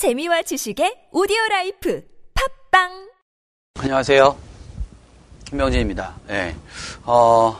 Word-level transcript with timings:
재미와 0.00 0.40
지식의 0.40 1.08
오디오 1.12 1.36
life 1.50 2.02
팟빵 2.72 3.10
안녕하세요. 3.80 4.34
김명진입니다. 5.44 6.14
예. 6.30 6.56
어, 7.04 7.54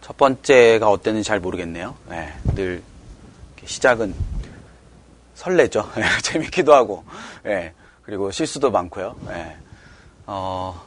첫 0.00 0.16
번째가 0.16 0.90
어땠는지 0.90 1.24
잘 1.28 1.38
모르겠네요. 1.38 1.94
예, 2.10 2.32
늘 2.56 2.82
시작은 3.64 4.12
설레죠. 5.36 5.88
예, 5.98 6.02
재밌기도 6.22 6.74
하고, 6.74 7.04
예, 7.46 7.72
그리고 8.02 8.32
실수도 8.32 8.72
많고요. 8.72 9.14
예, 9.30 9.56
어, 10.26 10.84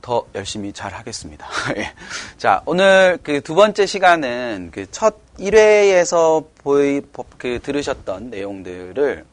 더 0.00 0.24
열심히 0.34 0.72
잘 0.72 0.94
하겠습니다. 0.94 1.46
예. 1.76 1.92
자, 2.38 2.62
오늘 2.64 3.18
그 3.22 3.42
두 3.42 3.54
번째 3.54 3.84
시간은 3.84 4.70
그 4.72 4.86
첫 4.90 5.16
1회에서 5.38 6.46
보이, 6.64 7.02
그 7.36 7.60
들으셨던 7.62 8.30
내용들을 8.30 9.26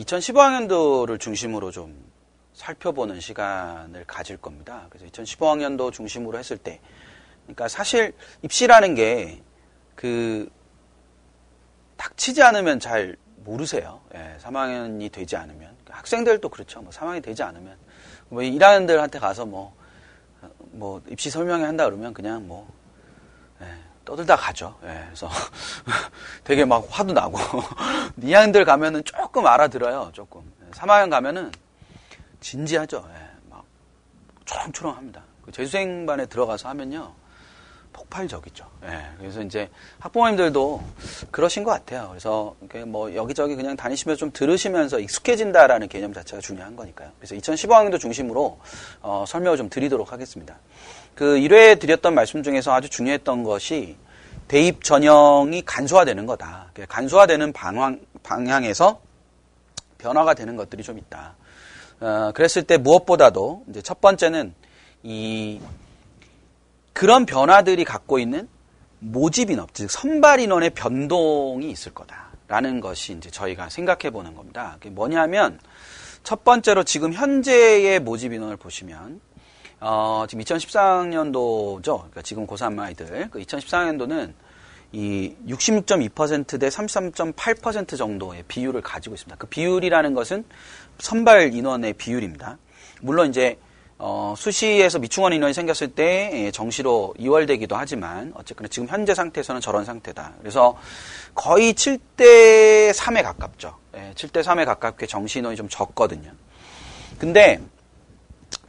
2015학년도를 0.00 1.18
중심으로 1.20 1.70
좀 1.70 2.10
살펴보는 2.54 3.20
시간을 3.20 4.04
가질 4.06 4.36
겁니다. 4.36 4.86
그래서 4.90 5.06
2015학년도 5.06 5.92
중심으로 5.92 6.38
했을 6.38 6.58
때, 6.58 6.80
그러니까 7.44 7.68
사실 7.68 8.12
입시라는 8.42 8.94
게 8.94 9.42
그 10.00 10.48
닥치지 11.98 12.42
않으면 12.42 12.80
잘 12.80 13.18
모르세요. 13.44 14.00
예, 14.14 14.38
3학년이 14.40 15.12
되지 15.12 15.36
않으면 15.36 15.76
학생들도 15.90 16.48
그렇죠. 16.48 16.80
뭐 16.80 16.90
3학년이 16.90 17.22
되지 17.22 17.42
않으면 17.42 17.76
뭐 18.30 18.42
일하는들한테 18.42 19.18
가서 19.18 19.44
뭐, 19.44 19.76
뭐 20.70 21.02
입시 21.10 21.28
설명회 21.28 21.66
한다 21.66 21.84
그러면 21.84 22.14
그냥 22.14 22.48
뭐 22.48 22.66
예, 23.60 23.66
떠들다 24.10 24.34
가죠. 24.34 24.76
예, 24.82 25.04
그래서 25.06 25.30
되게 26.42 26.64
막 26.64 26.84
화도 26.90 27.12
나고 27.12 27.38
2학년들 28.18 28.64
가면은 28.64 29.04
조금 29.04 29.46
알아들어요. 29.46 30.10
조금 30.12 30.42
3학년 30.72 31.10
가면은 31.10 31.52
진지하죠. 32.40 33.08
예, 33.08 33.28
막 33.48 33.64
초롱초롱합니다. 34.44 35.22
그 35.44 35.52
재수생반에 35.52 36.26
들어가서 36.26 36.68
하면요 36.70 37.12
폭발적이죠. 37.92 38.66
예, 38.84 39.04
그래서 39.18 39.42
이제 39.42 39.70
학부모님들도 40.00 40.82
그러신 41.30 41.62
것 41.62 41.70
같아요. 41.70 42.08
그래서 42.08 42.56
뭐 42.86 43.14
여기저기 43.14 43.54
그냥 43.54 43.76
다니시면서 43.76 44.18
좀 44.18 44.32
들으시면서 44.32 44.98
익숙해진다라는 44.98 45.86
개념 45.88 46.12
자체가 46.12 46.40
중요한 46.40 46.74
거니까요. 46.74 47.10
그래서 47.18 47.36
2015학년도 47.36 48.00
중심으로 48.00 48.58
어, 49.02 49.24
설명을 49.28 49.56
좀 49.56 49.70
드리도록 49.70 50.12
하겠습니다. 50.12 50.56
그 51.20 51.36
1회에 51.36 51.78
드렸던 51.78 52.14
말씀 52.14 52.42
중에서 52.42 52.72
아주 52.72 52.88
중요했던 52.88 53.44
것이 53.44 53.98
대입 54.48 54.82
전형이 54.82 55.66
간소화되는 55.66 56.24
거다. 56.24 56.72
간소화되는 56.88 57.52
방향, 57.52 58.00
방향에서 58.22 59.02
변화가 59.98 60.32
되는 60.32 60.56
것들이 60.56 60.82
좀 60.82 60.96
있다. 60.96 61.36
어, 62.00 62.32
그랬을 62.34 62.62
때 62.62 62.78
무엇보다도 62.78 63.64
이제 63.68 63.82
첫 63.82 64.00
번째는 64.00 64.54
이 65.02 65.60
그런 66.94 67.26
변화들이 67.26 67.84
갖고 67.84 68.18
있는 68.18 68.48
모집 69.00 69.50
인업, 69.50 69.74
즉 69.74 69.90
선발 69.90 70.40
인원의 70.40 70.70
변동이 70.70 71.70
있을 71.70 71.92
거다라는 71.92 72.80
것이 72.80 73.12
이제 73.12 73.28
저희가 73.28 73.68
생각해 73.68 74.08
보는 74.08 74.34
겁니다. 74.34 74.76
그게 74.80 74.88
뭐냐면 74.88 75.60
첫 76.24 76.44
번째로 76.44 76.82
지금 76.82 77.12
현재의 77.12 78.00
모집 78.00 78.32
인원을 78.32 78.56
보시면 78.56 79.20
어, 79.80 80.26
지금 80.28 80.44
2014학년도죠. 80.44 81.98
그러니까 81.98 82.22
지금 82.22 82.46
고3 82.46 82.78
아이들 82.78 83.28
그 83.30 83.40
2014학년도는 83.40 84.34
이 84.92 85.34
66.2%대 85.46 86.68
33.8% 86.68 87.96
정도의 87.96 88.42
비율을 88.48 88.82
가지고 88.82 89.14
있습니다. 89.14 89.36
그 89.36 89.46
비율이라는 89.46 90.14
것은 90.14 90.44
선발 90.98 91.54
인원의 91.54 91.94
비율입니다. 91.94 92.58
물론 93.00 93.28
이제 93.28 93.56
어, 94.02 94.34
수시에서 94.36 94.98
미충원 94.98 95.34
인원이 95.34 95.52
생겼을 95.52 95.88
때 95.88 96.30
예, 96.32 96.50
정시로 96.50 97.14
이월되기도 97.18 97.76
하지만 97.76 98.32
어쨌거나 98.34 98.68
지금 98.68 98.88
현재 98.88 99.14
상태에서는 99.14 99.60
저런 99.60 99.84
상태다. 99.84 100.36
그래서 100.40 100.76
거의 101.34 101.74
7대 101.74 102.92
3에 102.92 103.22
가깝죠. 103.22 103.76
예, 103.96 104.12
7대 104.14 104.42
3에 104.42 104.64
가깝게 104.64 105.06
정시 105.06 105.40
인원이 105.40 105.56
좀 105.56 105.68
적거든요. 105.68 106.32
근데 107.18 107.60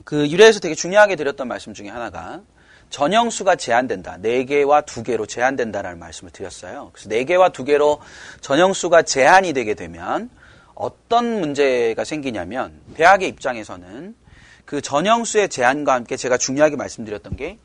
그 0.05 0.29
유래에서 0.29 0.59
되게 0.59 0.75
중요하게 0.75 1.15
드렸던 1.15 1.47
말씀 1.47 1.73
중에 1.73 1.89
하나가 1.89 2.41
전형수가 2.89 3.55
제한된다. 3.55 4.17
4개와 4.17 4.85
2개로 4.85 5.27
제한된다라는 5.27 5.97
말씀을 5.99 6.31
드렸어요. 6.31 6.91
그래서 6.93 7.09
4개와 7.09 7.53
2개로 7.53 7.99
전형수가 8.41 9.03
제한이 9.03 9.53
되게 9.53 9.73
되면 9.73 10.29
어떤 10.75 11.39
문제가 11.39 12.03
생기냐면 12.03 12.73
대학의 12.95 13.29
입장에서는 13.29 14.15
그 14.65 14.81
전형수의 14.81 15.49
제한과 15.49 15.93
함께 15.93 16.17
제가 16.17 16.37
중요하게 16.37 16.75
말씀드렸던 16.75 17.35
게 17.35 17.59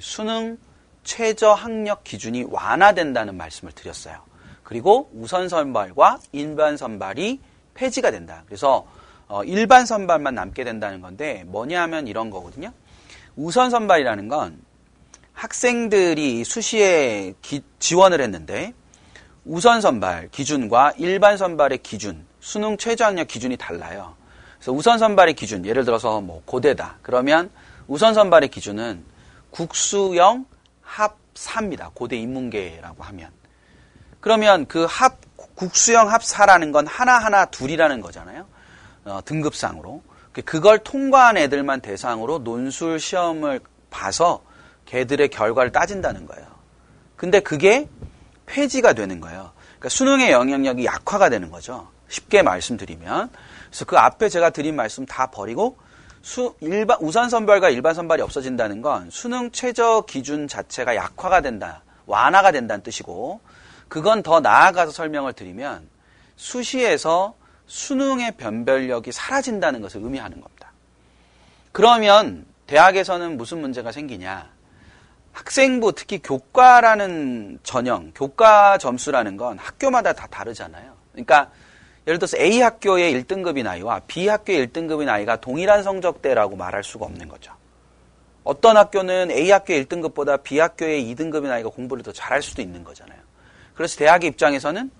수능 0.00 0.58
최저 1.04 1.52
학력 1.52 2.04
기준이 2.04 2.44
완화된다는 2.48 3.36
말씀을 3.36 3.72
드렸어요. 3.72 4.20
그리고 4.62 5.10
우선 5.14 5.48
선발과 5.48 6.20
일반 6.32 6.76
선발이 6.76 7.40
폐지가 7.74 8.10
된다. 8.10 8.44
그래서 8.46 8.86
어, 9.28 9.44
일반 9.44 9.86
선발만 9.86 10.34
남게 10.34 10.64
된다는 10.64 11.00
건데 11.00 11.44
뭐냐 11.46 11.82
하면 11.82 12.06
이런 12.06 12.30
거거든요. 12.30 12.72
우선 13.36 13.70
선발이라는 13.70 14.28
건 14.28 14.60
학생들이 15.32 16.44
수시에 16.44 17.34
기, 17.42 17.62
지원을 17.78 18.20
했는데 18.20 18.74
우선 19.44 19.80
선발 19.80 20.28
기준과 20.30 20.94
일반 20.98 21.36
선발의 21.36 21.78
기준, 21.78 22.24
수능 22.40 22.76
최저 22.76 23.06
학력 23.06 23.26
기준이 23.26 23.56
달라요. 23.56 24.14
그래서 24.56 24.72
우선 24.72 24.98
선발의 24.98 25.34
기준, 25.34 25.66
예를 25.66 25.84
들어서 25.84 26.20
뭐 26.20 26.42
고대다. 26.44 26.98
그러면 27.02 27.50
우선 27.88 28.14
선발의 28.14 28.50
기준은 28.50 29.04
국수형 29.50 30.46
합 30.82 31.16
4입니다. 31.34 31.92
고대 31.94 32.16
인문계라고 32.16 33.02
하면. 33.02 33.30
그러면 34.20 34.66
그 34.66 34.86
합, 34.88 35.18
국수형 35.56 36.10
합 36.12 36.22
4라는 36.22 36.72
건 36.72 36.86
하나하나 36.86 37.46
둘이라는 37.46 38.00
거잖아요. 38.00 38.46
어, 39.04 39.20
등급상으로. 39.24 40.02
그걸 40.44 40.78
통과한 40.78 41.36
애들만 41.36 41.80
대상으로 41.80 42.38
논술 42.38 42.98
시험을 42.98 43.60
봐서 43.90 44.42
걔들의 44.86 45.28
결과를 45.28 45.72
따진다는 45.72 46.26
거예요. 46.26 46.46
근데 47.16 47.40
그게 47.40 47.88
폐지가 48.46 48.94
되는 48.94 49.20
거예요. 49.20 49.52
그러니까 49.78 49.88
수능의 49.90 50.32
영향력이 50.32 50.84
약화가 50.84 51.28
되는 51.28 51.50
거죠. 51.50 51.88
쉽게 52.08 52.42
말씀드리면. 52.42 53.30
그래서 53.68 53.84
그 53.84 53.96
앞에 53.98 54.28
제가 54.28 54.50
드린 54.50 54.76
말씀 54.76 55.06
다 55.06 55.30
버리고 55.30 55.76
수, 56.22 56.54
일반, 56.60 56.98
우선 57.00 57.28
선발과 57.28 57.70
일반 57.70 57.94
선발이 57.94 58.22
없어진다는 58.22 58.80
건 58.80 59.10
수능 59.10 59.50
최저 59.50 60.04
기준 60.06 60.46
자체가 60.46 60.94
약화가 60.94 61.40
된다, 61.40 61.82
완화가 62.06 62.52
된다는 62.52 62.82
뜻이고, 62.82 63.40
그건 63.88 64.22
더 64.22 64.40
나아가서 64.40 64.92
설명을 64.92 65.32
드리면 65.32 65.88
수시에서 66.36 67.34
수능의 67.66 68.36
변별력이 68.36 69.12
사라진다는 69.12 69.80
것을 69.80 70.02
의미하는 70.02 70.40
겁니다. 70.40 70.72
그러면 71.72 72.44
대학에서는 72.66 73.36
무슨 73.36 73.60
문제가 73.60 73.92
생기냐? 73.92 74.50
학생부, 75.32 75.94
특히 75.94 76.18
교과라는 76.18 77.58
전형, 77.62 78.12
교과 78.14 78.78
점수라는 78.78 79.36
건 79.36 79.58
학교마다 79.58 80.12
다 80.12 80.26
다르잖아요. 80.26 80.92
그러니까 81.12 81.50
예를 82.06 82.18
들어서 82.18 82.36
A 82.36 82.60
학교의 82.60 83.14
1등급인 83.14 83.66
아이와 83.66 84.00
B 84.06 84.28
학교의 84.28 84.68
1등급인 84.68 85.08
아이가 85.08 85.36
동일한 85.36 85.82
성적대라고 85.82 86.56
말할 86.56 86.84
수가 86.84 87.06
없는 87.06 87.28
거죠. 87.28 87.52
어떤 88.44 88.76
학교는 88.76 89.30
A 89.30 89.50
학교의 89.50 89.84
1등급보다 89.84 90.42
B 90.42 90.58
학교의 90.58 91.14
2등급인 91.14 91.50
아이가 91.50 91.70
공부를 91.70 92.02
더 92.02 92.12
잘할 92.12 92.42
수도 92.42 92.60
있는 92.60 92.84
거잖아요. 92.84 93.18
그래서 93.74 93.96
대학의 93.98 94.30
입장에서는 94.30 94.90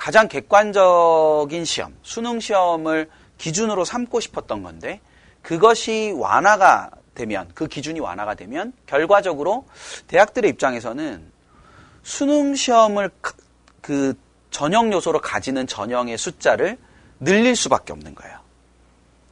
가장 0.00 0.28
객관적인 0.28 1.66
시험, 1.66 1.94
수능 2.02 2.40
시험을 2.40 3.10
기준으로 3.36 3.84
삼고 3.84 4.20
싶었던 4.20 4.62
건데 4.62 4.98
그것이 5.42 6.14
완화가 6.16 6.88
되면 7.14 7.50
그 7.54 7.66
기준이 7.66 8.00
완화가 8.00 8.34
되면 8.34 8.72
결과적으로 8.86 9.66
대학들의 10.06 10.50
입장에서는 10.52 11.30
수능 12.02 12.54
시험을 12.54 13.10
그 13.82 14.14
전형 14.50 14.90
요소로 14.90 15.20
가지는 15.20 15.66
전형의 15.66 16.16
숫자를 16.16 16.78
늘릴 17.20 17.54
수밖에 17.54 17.92
없는 17.92 18.14
거예요. 18.14 18.38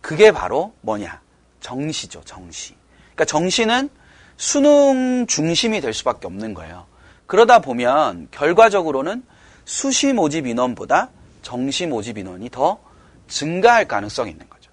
그게 0.03 0.33
바로 0.33 0.75
뭐냐? 0.83 1.23
정시죠, 1.61 2.21
정시. 2.27 2.75
그러니까 3.15 3.25
정시는 3.25 3.89
수능 4.37 5.27
중심이 5.27 5.81
될 5.81 5.95
수밖에 5.95 6.27
없는 6.27 6.53
거예요. 6.53 6.85
그러다 7.27 7.61
보면 7.61 8.29
결과적으로는 8.33 9.25
수시 9.69 10.15
모집 10.15 10.47
인원보다 10.47 11.11
정시 11.43 11.87
모집 11.87 12.17
인원이 12.17 12.49
더 12.49 12.81
증가할 13.29 13.87
가능성이 13.87 14.31
있는 14.31 14.49
거죠. 14.49 14.71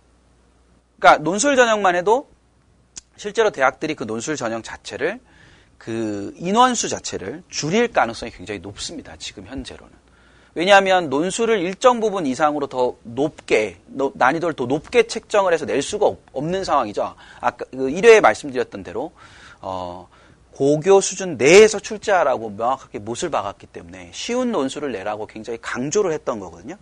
그러니까 0.98 1.22
논술 1.22 1.58
전형만 1.58 1.98
해도 1.98 2.30
실제로 3.18 3.50
대학들이 3.50 3.94
그 3.96 4.06
논술 4.06 4.38
전형 4.38 4.64
자체를 4.64 5.20
그 5.78 6.34
인원수 6.38 6.88
자체를 6.88 7.44
줄일 7.50 7.90
가능성이 7.92 8.32
굉장히 8.32 8.62
높습니다. 8.62 9.18
지금 9.20 9.46
현재로는. 9.46 9.94
왜냐하면 10.54 11.10
논술을 11.10 11.60
일정 11.60 12.00
부분 12.00 12.26
이상으로 12.26 12.68
더 12.68 12.96
높게 13.04 13.82
난이도를 13.88 14.56
더 14.56 14.66
높게 14.66 15.08
책정을 15.08 15.52
해서 15.52 15.66
낼 15.66 15.82
수가 15.82 16.10
없는 16.32 16.64
상황이죠. 16.64 17.16
아까 17.42 17.66
그 17.70 17.90
1회에 17.90 18.22
말씀드렸던 18.22 18.84
대로 18.84 19.12
어, 19.60 20.08
고교 20.56 21.02
수준 21.02 21.36
내에서 21.36 21.80
출제하라고 21.80 22.52
명확하게 22.52 23.00
못을 23.00 23.30
박았기 23.30 23.68
때문에 23.68 24.12
쉬운 24.14 24.54
논술을 24.54 24.94
내라고 24.94 25.28
굉장히 25.28 25.60
강조를 25.62 26.14
했던 26.14 26.40
거거든요. 26.40 26.78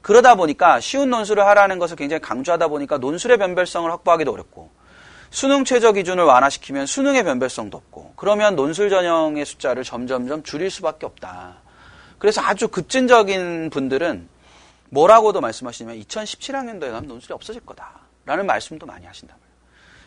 그러다 0.00 0.34
보니까 0.34 0.80
쉬운 0.80 1.10
논술을 1.10 1.46
하라는 1.46 1.78
것을 1.78 1.96
굉장히 1.96 2.22
강조하다 2.22 2.68
보니까 2.68 2.96
논술의 2.96 3.36
변별성을 3.36 3.90
확보하기도 3.90 4.32
어렵고 4.32 4.70
수능 5.28 5.64
최저 5.64 5.92
기준을 5.92 6.24
완화시키면 6.24 6.86
수능의 6.86 7.24
변별성도 7.24 7.76
없고 7.76 8.14
그러면 8.16 8.56
논술 8.56 8.88
전형의 8.88 9.44
숫자를 9.44 9.84
점점점 9.84 10.42
줄일 10.42 10.70
수밖에 10.70 11.04
없다. 11.04 11.56
그래서 12.18 12.40
아주 12.40 12.68
급진적인 12.68 13.68
분들은 13.68 14.26
뭐라고도 14.88 15.42
말씀하시냐면 15.42 16.02
2017학년도에 16.02 16.90
가면 16.90 17.08
논술이 17.08 17.34
없어질 17.34 17.60
거다라는 17.66 18.46
말씀도 18.46 18.86
많이 18.86 19.04
하신다고요. 19.04 19.41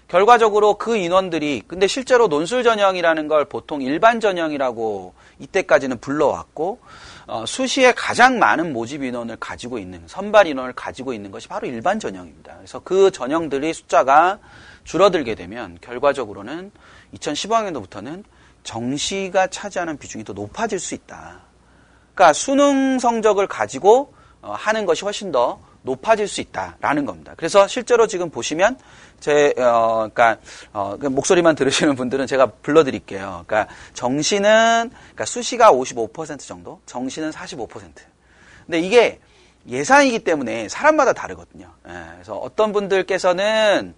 결과적으로 0.08 0.76
그 0.76 0.96
인원들이 0.96 1.64
근데 1.68 1.88
실제로 1.88 2.28
논술 2.28 2.64
전형이라는 2.64 3.28
걸 3.28 3.46
보통 3.46 3.82
일반 3.82 4.20
전형이라고 4.20 5.14
이때까지는 5.40 6.00
불러왔고 6.00 6.80
어, 7.28 7.44
수시에 7.48 7.92
가장 7.94 8.38
많은 8.38 8.72
모집 8.72 9.04
인원을 9.04 9.38
가지고 9.38 9.80
있는 9.80 10.04
선발 10.06 10.46
인원을 10.46 10.74
가지고 10.74 11.14
있는 11.14 11.32
것이 11.32 11.48
바로 11.48 11.68
일반 11.68 12.00
전형입니다. 12.00 12.56
그래서 12.58 12.80
그 12.84 13.10
전형들이 13.10 13.74
숫자가 13.74 14.38
줄어들게 14.84 15.34
되면 15.34 15.78
결과적으로는 15.82 16.72
2015학년도부터는 17.16 18.24
정시가 18.64 19.48
차지하는 19.48 19.98
비중이 19.98 20.24
더 20.24 20.34
높아질 20.34 20.80
수 20.80 20.94
있다. 20.94 21.40
그러니까 22.14 22.34
수능 22.34 23.00
성적을 23.00 23.48
가지고 23.48 24.14
어, 24.44 24.54
하는 24.56 24.86
것이 24.86 25.04
훨씬 25.04 25.32
더 25.32 25.60
높아질 25.86 26.28
수 26.28 26.42
있다라는 26.42 27.06
겁니다. 27.06 27.34
그래서 27.38 27.68
실제로 27.68 28.08
지금 28.08 28.30
보시면 28.30 28.78
제 29.20 29.54
어, 29.58 30.10
그러니까 30.12 30.38
어, 30.74 30.98
그 31.00 31.08
목소리만 31.08 31.56
들으시는 31.56 31.96
분들은 31.96 32.28
제가 32.28 32.48
불러드릴게요. 32.62 33.46
그러니까 33.48 33.74
정시는 33.94 34.90
그러니까 34.90 35.26
수시가 35.26 35.72
55% 35.72 36.40
정도, 36.40 36.82
정시는 36.86 37.32
45%. 37.32 37.70
근데 38.66 38.80
이게 38.80 39.20
예상이기 39.68 40.20
때문에 40.20 40.68
사람마다 40.70 41.14
다르거든요. 41.14 41.72
예, 41.88 41.94
그래서 42.16 42.36
어떤 42.36 42.72
분들께서는 42.74 43.94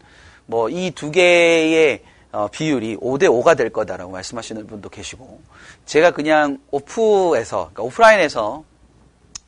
뭐 0.46 0.70
이 0.70 0.92
두 0.92 1.12
개의 1.12 2.04
어, 2.32 2.48
비율이 2.50 2.98
5대 2.98 3.24
5가 3.24 3.58
될 3.58 3.70
거다라고 3.70 4.12
말씀하시는 4.12 4.68
분도 4.68 4.90
계시고 4.90 5.42
제가 5.86 6.12
그냥 6.12 6.60
오프에서 6.72 7.72
그러니까 7.74 7.84
오프라인에서 7.84 8.64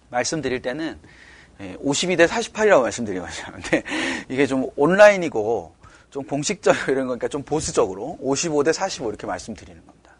말씀드릴 0.09 0.61
때는 0.61 0.97
52대 1.59 2.27
48이라고 2.27 2.81
말씀드리거든요. 2.83 3.53
근데 3.53 3.83
이게 4.29 4.47
좀 4.47 4.69
온라인이고 4.75 5.75
좀 6.09 6.23
공식적으로 6.23 6.91
이런 6.91 7.07
거니까 7.07 7.27
좀 7.27 7.43
보수적으로 7.43 8.17
55대 8.23 8.73
45 8.73 9.09
이렇게 9.09 9.27
말씀드리는 9.27 9.85
겁니다. 9.85 10.11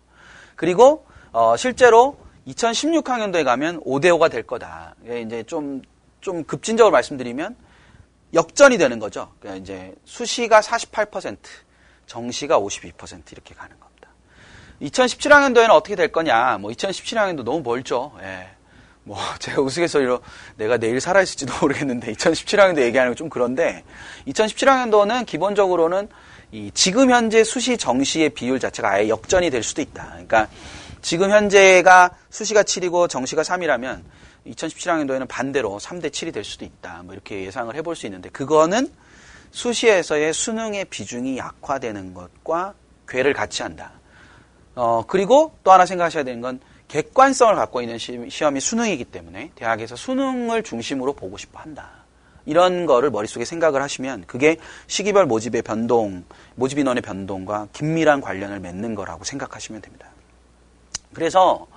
그리고 0.55 1.05
어, 1.31 1.55
실제로 1.55 2.17
2016학년도에 2.47 3.43
가면 3.43 3.81
5대 3.81 4.05
5가 4.05 4.31
될 4.31 4.43
거다. 4.43 4.95
이제 5.05 5.43
좀, 5.43 5.81
좀 6.21 6.43
급진적으로 6.43 6.91
말씀드리면 6.91 7.55
역전이 8.33 8.77
되는 8.77 8.99
거죠. 8.99 9.31
그러니까 9.39 9.61
이제 9.61 9.95
수시가 10.05 10.61
48%, 10.61 11.37
정시가 12.05 12.59
52% 12.59 13.31
이렇게 13.31 13.53
가는 13.55 13.79
겁니다. 13.79 14.09
2017학년도에는 14.81 15.69
어떻게 15.71 15.95
될 15.95 16.11
거냐? 16.11 16.57
뭐 16.59 16.71
2017학년도 16.71 17.43
너무 17.43 17.61
멀죠. 17.61 18.13
예. 18.21 18.49
뭐 19.03 19.17
제가 19.39 19.61
우스갯소리로 19.61 20.21
내가 20.57 20.77
내일 20.77 20.99
살아있을지도 20.99 21.53
모르겠는데 21.61 22.13
2017학년도 22.13 22.81
얘기하는 22.81 23.11
건 23.11 23.15
좀 23.15 23.29
그런데 23.29 23.83
2017학년도는 24.27 25.25
기본적으로는 25.25 26.07
이 26.51 26.71
지금 26.73 27.11
현재 27.11 27.43
수시 27.43 27.77
정시의 27.77 28.29
비율 28.29 28.59
자체가 28.59 28.91
아예 28.91 29.09
역전이 29.09 29.49
될 29.49 29.61
수도 29.61 29.81
있다. 29.81 30.07
그러니까 30.11 30.47
지금 31.01 31.29
현재가 31.31 32.11
수시가 32.29 32.63
7이고 32.63 33.09
정시가 33.09 33.41
3이라면 33.43 34.01
2017학년도에는 34.47 35.27
반대로 35.27 35.77
3대 35.79 36.09
7이 36.11 36.33
될 36.33 36.43
수도 36.43 36.65
있다. 36.65 37.03
뭐 37.03 37.13
이렇게 37.13 37.45
예상을 37.45 37.73
해볼 37.75 37.95
수 37.95 38.05
있는데 38.07 38.29
그거는 38.29 38.91
수시에서의 39.51 40.33
수능의 40.33 40.85
비중이 40.85 41.37
약화되는 41.37 42.13
것과 42.13 42.73
괴를 43.07 43.33
같이 43.33 43.63
한다. 43.63 43.91
어, 44.75 45.03
그리고 45.07 45.53
또 45.63 45.71
하나 45.71 45.85
생각하셔야 45.85 46.23
되는 46.23 46.41
건 46.41 46.59
객관성을 46.89 47.55
갖고 47.55 47.81
있는 47.81 47.97
시험이 47.97 48.59
수능이기 48.59 49.05
때문에 49.05 49.51
대학에서 49.55 49.95
수능을 49.95 50.63
중심으로 50.63 51.13
보고 51.13 51.37
싶어 51.37 51.59
한다. 51.59 51.91
이런 52.45 52.85
거를 52.85 53.11
머릿속에 53.11 53.45
생각을 53.45 53.81
하시면 53.81 54.25
그게 54.25 54.57
시기별 54.87 55.25
모집의 55.27 55.61
변동, 55.61 56.25
모집 56.55 56.79
인원의 56.79 57.01
변동과 57.01 57.67
긴밀한 57.73 58.21
관련을 58.21 58.59
맺는 58.59 58.95
거라고 58.95 59.23
생각하시면 59.23 59.81
됩니다. 59.81 60.07
그래서 61.13 61.67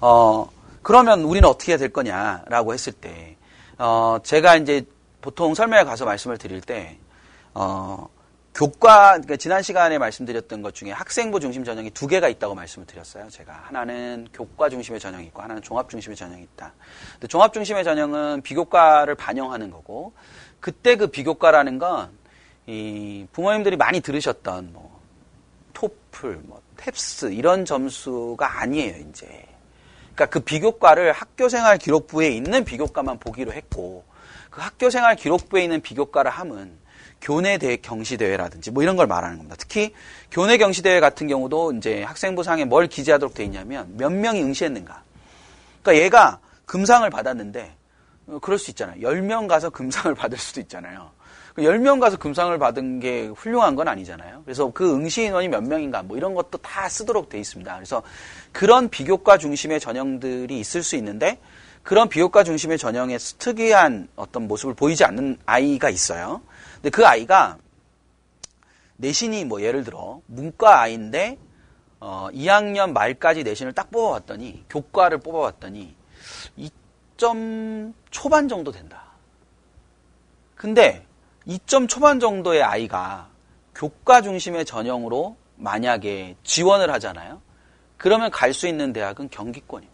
어 0.00 0.48
그러면 0.82 1.22
우리는 1.22 1.48
어떻게 1.48 1.72
해야 1.72 1.78
될 1.78 1.92
거냐라고 1.92 2.72
했을 2.72 2.92
때 2.92 3.36
어, 3.78 4.18
제가 4.22 4.56
이제 4.56 4.84
보통 5.20 5.54
설명회 5.54 5.84
가서 5.84 6.04
말씀을 6.04 6.38
드릴 6.38 6.60
때 6.60 6.98
어, 7.54 8.08
교과 8.54 9.12
그러니까 9.12 9.36
지난 9.36 9.62
시간에 9.62 9.98
말씀드렸던 9.98 10.62
것 10.62 10.74
중에 10.74 10.90
학생부 10.90 11.40
중심 11.40 11.64
전형이 11.64 11.90
두 11.90 12.06
개가 12.06 12.28
있다고 12.28 12.54
말씀을 12.54 12.86
드렸어요. 12.86 13.28
제가 13.30 13.52
하나는 13.64 14.28
교과 14.32 14.68
중심의 14.68 15.00
전형이 15.00 15.26
있고 15.26 15.42
하나는 15.42 15.62
종합 15.62 15.88
중심의 15.88 16.16
전형이 16.16 16.42
있다. 16.42 16.72
근데 17.14 17.26
종합 17.28 17.52
중심의 17.52 17.84
전형은 17.84 18.42
비교과를 18.42 19.14
반영하는 19.14 19.70
거고 19.70 20.12
그때 20.60 20.96
그 20.96 21.06
비교과라는 21.06 21.78
건 21.78 22.22
이 22.66 23.26
부모님들이 23.32 23.76
많이 23.76 24.00
들으셨던 24.00 24.72
뭐 24.72 25.00
토플, 25.72 26.36
뭐 26.44 26.62
탭스 26.76 27.36
이런 27.36 27.64
점수가 27.64 28.60
아니에요, 28.60 29.08
이제. 29.08 29.26
그러니까 30.14 30.26
그 30.26 30.40
비교과를 30.40 31.12
학교생활 31.12 31.78
기록부에 31.78 32.28
있는 32.28 32.64
비교과만 32.64 33.18
보기로 33.18 33.52
했고 33.52 34.04
그 34.50 34.60
학교생활 34.60 35.16
기록부에 35.16 35.64
있는 35.64 35.80
비교과를 35.80 36.30
함은 36.30 36.78
교내 37.22 37.56
대 37.56 37.76
경시 37.76 38.16
대회라든지 38.16 38.70
뭐 38.72 38.82
이런 38.82 38.96
걸 38.96 39.06
말하는 39.06 39.38
겁니다. 39.38 39.56
특히 39.58 39.94
교내 40.30 40.58
경시 40.58 40.82
대회 40.82 40.98
같은 41.00 41.28
경우도 41.28 41.72
이제 41.74 42.02
학생부 42.02 42.42
상에 42.42 42.64
뭘 42.64 42.88
기재하도록 42.88 43.32
돼 43.32 43.44
있냐면 43.44 43.96
몇 43.96 44.12
명이 44.12 44.42
응시했는가. 44.42 45.02
그러니까 45.82 46.04
얘가 46.04 46.40
금상을 46.66 47.08
받았는데 47.08 47.76
어, 48.26 48.38
그럴 48.40 48.58
수 48.58 48.70
있잖아요. 48.72 49.00
10명 49.00 49.46
가서 49.46 49.70
금상을 49.70 50.12
받을 50.16 50.36
수도 50.36 50.60
있잖아요. 50.60 51.10
10명 51.56 52.00
가서 52.00 52.16
금상을 52.16 52.56
받은 52.58 52.98
게 52.98 53.26
훌륭한 53.26 53.76
건 53.76 53.86
아니잖아요. 53.86 54.42
그래서 54.44 54.72
그 54.72 54.94
응시 54.94 55.24
인원이 55.24 55.48
몇 55.48 55.62
명인가 55.62 56.02
뭐 56.02 56.16
이런 56.16 56.34
것도 56.34 56.58
다 56.58 56.88
쓰도록 56.88 57.28
돼 57.28 57.38
있습니다. 57.38 57.74
그래서 57.74 58.02
그런 58.52 58.88
비교과 58.88 59.38
중심의 59.38 59.78
전형들이 59.78 60.58
있을 60.58 60.82
수 60.82 60.96
있는데 60.96 61.38
그런 61.82 62.08
비교과 62.08 62.44
중심의 62.44 62.78
전형에 62.78 63.18
특이한 63.38 64.08
어떤 64.16 64.46
모습을 64.46 64.74
보이지 64.74 65.04
않는 65.04 65.38
아이가 65.46 65.90
있어요. 65.90 66.42
근데 66.76 66.90
그 66.90 67.06
아이가 67.06 67.58
내신이 68.96 69.44
뭐 69.44 69.62
예를 69.62 69.82
들어 69.82 70.20
문과 70.26 70.80
아이인데 70.80 71.38
어 71.98 72.28
2학년 72.32 72.92
말까지 72.92 73.42
내신을 73.42 73.72
딱 73.72 73.90
뽑아봤더니 73.90 74.64
교과를 74.70 75.18
뽑아봤더니 75.18 75.96
2점 76.58 77.94
초반 78.10 78.48
정도 78.48 78.70
된다. 78.70 79.04
근데 80.54 81.04
2점 81.46 81.88
초반 81.88 82.20
정도의 82.20 82.62
아이가 82.62 83.28
교과 83.74 84.22
중심의 84.22 84.64
전형으로 84.64 85.36
만약에 85.56 86.36
지원을 86.44 86.92
하잖아요. 86.92 87.40
그러면 87.96 88.30
갈 88.30 88.52
수 88.52 88.68
있는 88.68 88.92
대학은 88.92 89.30
경기권입니다. 89.30 89.91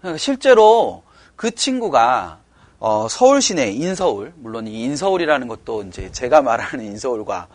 그러니까 0.00 0.18
실제로 0.18 1.02
그 1.36 1.50
친구가 1.50 2.40
어, 2.80 3.08
서울 3.08 3.42
시내 3.42 3.70
인서울 3.72 4.32
물론 4.36 4.66
이 4.68 4.84
인서울이라는 4.84 5.48
것도 5.48 5.82
이제 5.84 6.10
제가 6.12 6.42
말하는 6.42 6.84
인서울과 6.84 7.48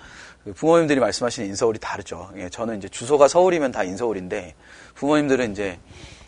그 0.44 0.54
부모님들이 0.54 1.00
말씀하시는 1.00 1.48
인서울이 1.48 1.80
다르죠. 1.80 2.30
예, 2.36 2.50
저는 2.50 2.78
이제 2.78 2.90
주소가 2.90 3.30
서울이면 3.30 3.72
다 3.72 3.84
인서울인데 3.84 4.56
부모님들은 4.96 5.52
이제 5.54 5.80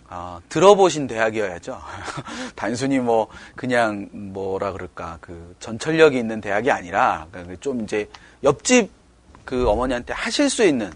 어, 0.10 0.40
들어보신 0.48 1.08
대학이어야죠. 1.08 1.82
단순히 2.56 3.00
뭐 3.00 3.28
그냥 3.56 4.08
뭐라 4.12 4.72
그럴까 4.72 5.18
그 5.20 5.56
전철력이 5.60 6.18
있는 6.18 6.40
대학이 6.40 6.72
아니라 6.72 7.28
그좀 7.32 7.82
이제 7.82 8.08
옆집 8.44 8.90
그 9.44 9.68
어머니한테 9.68 10.14
하실 10.14 10.50
수 10.50 10.64
있는 10.64 10.92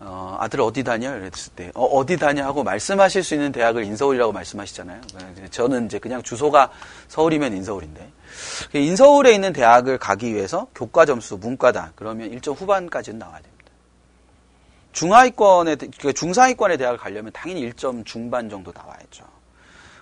어, 0.00 0.36
아들 0.40 0.60
어디 0.60 0.84
다녀? 0.84 1.14
이랬을 1.16 1.52
때, 1.56 1.72
어, 1.74 2.06
디 2.06 2.16
다녀? 2.16 2.44
하고 2.44 2.62
말씀하실 2.62 3.24
수 3.24 3.34
있는 3.34 3.50
대학을 3.50 3.84
인서울이라고 3.84 4.32
말씀하시잖아요. 4.32 5.00
저는 5.50 5.86
이제 5.86 5.98
그냥 5.98 6.22
주소가 6.22 6.70
서울이면 7.08 7.56
인서울인데. 7.56 8.12
인서울에 8.74 9.34
있는 9.34 9.52
대학을 9.52 9.98
가기 9.98 10.32
위해서 10.34 10.68
교과 10.74 11.04
점수 11.04 11.36
문과다. 11.36 11.92
그러면 11.96 12.30
1점 12.30 12.54
후반까지는 12.60 13.18
나와야 13.18 13.40
됩니다. 13.40 13.58
중하위권에, 14.92 15.74
그러니까 15.76 16.12
중상위권의 16.12 16.78
대학을 16.78 16.98
가려면 16.98 17.32
당연히 17.32 17.68
1점 17.70 18.04
중반 18.04 18.48
정도 18.48 18.72
나와야죠. 18.72 19.24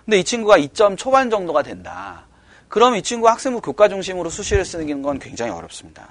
근데 0.05 0.19
이 0.19 0.23
친구가 0.23 0.57
2점 0.59 0.97
초반 0.97 1.29
정도가 1.29 1.63
된다. 1.63 2.25
그럼 2.67 2.95
이 2.95 3.01
친구 3.01 3.27
학생부 3.27 3.61
교과 3.61 3.89
중심으로 3.89 4.29
수시를 4.29 4.63
쓰는 4.63 5.01
건 5.01 5.19
굉장히 5.19 5.51
어렵습니다. 5.51 6.07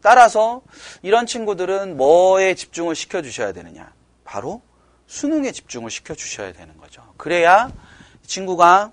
따라서 0.00 0.62
이런 1.02 1.26
친구들은 1.26 1.96
뭐에 1.96 2.54
집중을 2.54 2.94
시켜 2.94 3.22
주셔야 3.22 3.52
되느냐? 3.52 3.92
바로 4.24 4.62
수능에 5.06 5.52
집중을 5.52 5.90
시켜 5.90 6.14
주셔야 6.14 6.52
되는 6.52 6.76
거죠. 6.76 7.02
그래야 7.16 7.70
친구가 8.26 8.92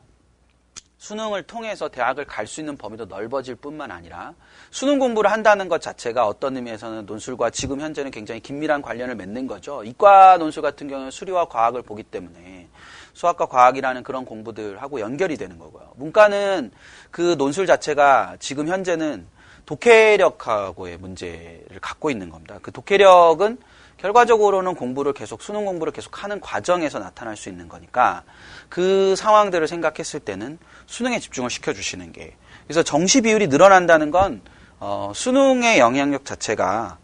수능을 0.97 1.43
통해서 1.43 1.87
대학을 1.87 2.25
갈 2.25 2.47
수 2.47 2.61
있는 2.61 2.77
범위도 2.77 3.05
넓어질 3.05 3.55
뿐만 3.55 3.91
아니라 3.91 4.33
수능 4.71 4.97
공부를 4.97 5.31
한다는 5.31 5.67
것 5.69 5.79
자체가 5.79 6.25
어떤 6.25 6.55
의미에서는 6.55 7.05
논술과 7.05 7.51
지금 7.51 7.79
현재는 7.79 8.09
굉장히 8.09 8.39
긴밀한 8.39 8.81
관련을 8.81 9.15
맺는 9.15 9.45
거죠. 9.45 9.83
이과 9.83 10.37
논술 10.37 10.63
같은 10.63 10.87
경우는 10.87 11.11
수리와 11.11 11.45
과학을 11.45 11.83
보기 11.83 12.01
때문에 12.03 12.67
수학과 13.13 13.45
과학이라는 13.45 14.01
그런 14.03 14.25
공부들하고 14.25 14.99
연결이 14.99 15.37
되는 15.37 15.59
거고요. 15.59 15.91
문과는 15.95 16.71
그 17.11 17.35
논술 17.37 17.67
자체가 17.67 18.37
지금 18.39 18.67
현재는 18.67 19.27
독해력하고의 19.65 20.97
문제를 20.97 21.79
갖고 21.81 22.09
있는 22.09 22.29
겁니다. 22.29 22.59
그 22.61 22.71
독해력은 22.71 23.57
결과적으로는 23.97 24.75
공부를 24.75 25.13
계속 25.13 25.41
수능 25.41 25.65
공부를 25.65 25.93
계속 25.93 26.23
하는 26.23 26.39
과정에서 26.39 26.99
나타날 26.99 27.37
수 27.37 27.49
있는 27.49 27.67
거니까 27.67 28.23
그 28.69 29.15
상황들을 29.15 29.67
생각했을 29.67 30.19
때는 30.19 30.59
수능에 30.85 31.19
집중을 31.19 31.49
시켜 31.49 31.73
주시는 31.73 32.11
게 32.11 32.35
그래서 32.67 32.83
정시 32.83 33.21
비율이 33.21 33.47
늘어난다는 33.47 34.11
건 34.11 34.41
어, 34.79 35.11
수능의 35.15 35.79
영향력 35.79 36.25
자체가 36.25 36.97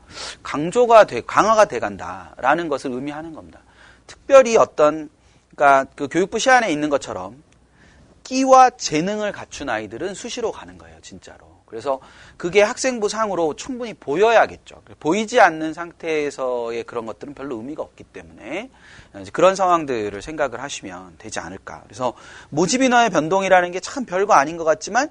강조가 0.44 1.06
돼 1.06 1.22
강화가 1.22 1.66
돼 1.66 1.80
간다라는 1.80 2.68
것을 2.68 2.92
의미하는 2.92 3.34
겁니다. 3.34 3.62
특별히 4.06 4.58
어떤 4.58 5.10
그러니까 5.56 5.90
그 5.96 6.08
교육부 6.10 6.38
시안에 6.38 6.72
있는 6.72 6.90
것처럼 6.90 7.42
끼와 8.24 8.72
재능을 8.72 9.32
갖춘 9.32 9.70
아이들은 9.70 10.14
수시로 10.14 10.52
가는 10.52 10.78
거예요, 10.78 10.98
진짜로. 11.02 11.51
그래서 11.72 12.00
그게 12.38 12.62
학생부 12.62 13.10
상으로 13.10 13.56
충분히 13.56 13.94
보여야겠죠. 13.94 14.84
보이지 15.00 15.40
않는 15.40 15.74
상태에서의 15.74 16.84
그런 16.84 17.06
것들은 17.08 17.34
별로 17.34 17.56
의미가 17.56 17.82
없기 17.82 18.04
때문에 18.04 18.70
그런 19.34 19.56
상황들을 19.56 20.22
생각을 20.22 20.62
하시면 20.62 21.16
되지 21.18 21.40
않을까. 21.40 21.82
그래서 21.86 22.14
모집 22.50 22.82
인원의 22.84 23.10
변동이라는 23.10 23.72
게 23.72 23.80
참 23.82 24.06
별거 24.06 24.34
아닌 24.34 24.58
것 24.58 24.64
같지만 24.64 25.10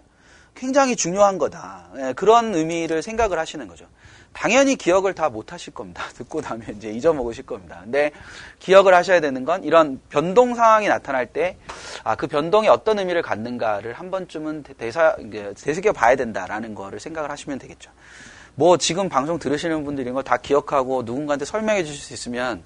굉장히 0.55 0.97
중요한 0.97 1.39
거다. 1.39 1.89
예, 1.97 2.13
그런 2.15 2.55
의미를 2.55 3.03
생각을 3.03 3.39
하시는 3.39 3.67
거죠. 3.67 3.87
당연히 4.33 4.77
기억을 4.77 5.15
다 5.15 5.29
못 5.31 5.53
하실 5.53 5.73
겁니다. 5.73 6.03
듣고 6.15 6.41
나면 6.41 6.77
이제 6.77 6.91
잊어먹으실 6.91 7.47
겁니다. 7.47 7.81
근데 7.83 8.11
기억을 8.59 8.95
하셔야 8.95 9.21
되는 9.21 9.45
건 9.45 9.65
이런 9.65 10.01
변동 10.09 10.55
상황이 10.55 10.89
나타날 10.89 11.27
때, 11.27 11.57
아, 12.05 12.17
그 12.17 12.27
변동이 12.27 12.69
어떤 12.69 12.99
의미를 12.99 13.23
갖는가를 13.23 13.95
한 13.95 14.11
번쯤은 14.11 14.65
대사, 14.77 15.17
되새겨 15.17 15.93
봐야 15.93 16.17
된다라는 16.17 16.75
거를 16.75 17.01
생각을 17.01 17.31
하시면 17.31 17.59
되겠죠. 17.59 17.91
뭐 18.57 18.77
지금 18.77 19.09
방송 19.09 19.39
들으시는 19.39 19.85
분들이 19.85 20.11
이거 20.11 20.23
다 20.23 20.37
기억하고 20.37 21.03
누군가한테 21.05 21.45
설명해 21.45 21.85
주실 21.85 22.03
수 22.03 22.13
있으면 22.13 22.63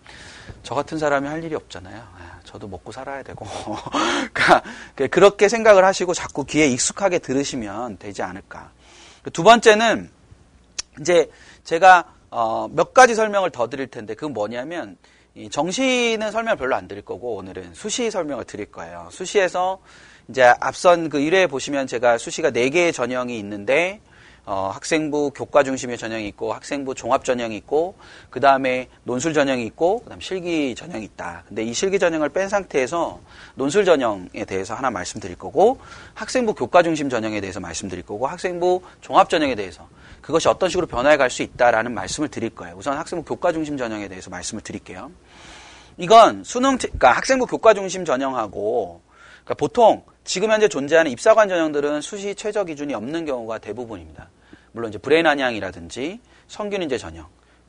저 0.63 0.75
같은 0.75 0.99
사람이 0.99 1.29
할 1.29 1.45
일이 1.45 1.55
없잖아요. 1.55 1.97
아, 1.97 2.41
저도 2.45 2.67
먹고 2.67 2.91
살아야 2.91 3.23
되고. 3.23 3.47
그러니까 4.33 4.63
그렇게 5.11 5.49
생각을 5.49 5.85
하시고 5.85 6.15
자꾸 6.15 6.45
귀에 6.45 6.67
익숙하게 6.67 7.19
들으시면 7.19 7.99
되지 7.99 8.23
않을까. 8.23 8.71
두 9.33 9.43
번째는 9.43 10.11
이제 11.01 11.31
제가 11.65 12.15
어, 12.31 12.69
몇 12.71 12.93
가지 12.93 13.15
설명을 13.15 13.51
더 13.51 13.69
드릴 13.69 13.87
텐데 13.87 14.15
그건 14.15 14.33
뭐냐면 14.33 14.97
정시는 15.51 16.31
설명 16.31 16.57
별로 16.57 16.77
안 16.77 16.89
드릴 16.89 17.05
거고 17.05 17.37
오늘은 17.37 17.75
수시 17.75 18.11
설명을 18.11 18.45
드릴 18.45 18.67
거예요. 18.67 19.09
수시에서 19.11 19.81
이제 20.29 20.43
앞선 20.61 21.09
그 21.09 21.19
1회에 21.19 21.51
보시면 21.51 21.87
제가 21.87 22.19
수시가 22.19 22.51
4개의 22.51 22.93
전형이 22.93 23.39
있는데 23.39 24.01
어, 24.47 24.71
학생부 24.75 25.31
교과 25.35 25.65
중심의 25.65 25.97
전형이 25.97 26.29
있고 26.29 26.53
학생부 26.53 26.95
종합 26.95 27.25
전형이 27.25 27.57
있고 27.59 27.95
그 28.29 28.41
다음에 28.41 28.89
논술 29.05 29.33
전형이 29.33 29.65
있고 29.67 30.01
그다음 30.01 30.21
실기 30.21 30.75
전형이 30.75 31.05
있다. 31.07 31.45
근데 31.49 31.63
이 31.63 31.73
실기 31.73 31.99
전형을 31.99 32.29
뺀 32.29 32.49
상태에서 32.49 33.21
논술 33.55 33.87
전형에 33.87 34.45
대해서 34.47 34.75
하나 34.75 34.91
말씀드릴 34.91 35.37
거고 35.37 35.79
학생부 36.13 36.55
교과 36.55 36.83
중심 36.83 37.09
전형에 37.09 37.41
대해서 37.41 37.59
말씀드릴 37.59 38.05
거고 38.05 38.27
학생부 38.27 38.83
종합 39.01 39.31
전형에 39.31 39.55
대해서 39.55 39.89
그것이 40.25 40.49
어떤 40.49 40.71
식으로 40.71 40.87
변화해 40.87 41.19
갈 41.19 41.29
수 41.29 41.43
있다라는 41.43 41.93
말씀을 41.93 42.29
드릴 42.29 42.51
거예요. 42.51 42.77
우선 42.77 42.97
학생부 42.97 43.25
교과 43.25 43.53
중심 43.53 43.77
전형에 43.77 44.09
대해서 44.09 44.31
말씀을 44.31 44.63
드릴게요. 44.63 45.11
이건 45.99 46.45
수능, 46.45 46.79
그러니까 46.79 47.13
학생부 47.13 47.47
교과 47.47 47.75
중심 47.75 48.05
전형하고 48.05 49.03
그러니까 49.45 49.55
보통 49.55 50.03
지금 50.25 50.51
현재 50.51 50.69
존재하는 50.69 51.11
입사관 51.11 51.49
전형들은 51.49 52.01
수시 52.01 52.35
최저 52.35 52.65
기준이 52.65 52.95
없는 52.95 53.27
경우가 53.27 53.59
대부분입니다. 53.59 54.31
물론 54.73 54.89
이제 54.89 54.99
브레인 54.99 55.27
한양이라든지 55.27 56.21
성균인재 56.49 56.99
전형. 56.99 57.27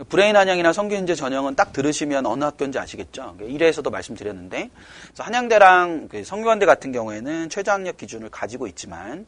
브레인 0.09 0.35
한양이나 0.35 0.74
성균인재 0.74 1.15
전형은 1.15 1.55
딱 1.55 1.74
들으시면 1.74 2.25
어느 2.25 2.43
학교인지 2.43 2.79
아시겠죠? 2.79 3.38
1회에서도 3.39 3.89
말씀드렸는데 3.89 4.69
한양대랑 5.17 6.07
그 6.09 6.24
성균관대 6.24 6.65
같은 6.65 6.91
경우에는 6.91 7.50
최저 7.50 7.71
학력 7.71 7.97
기준을 7.97 8.29
가지고 8.29 8.67
있지만 8.67 9.25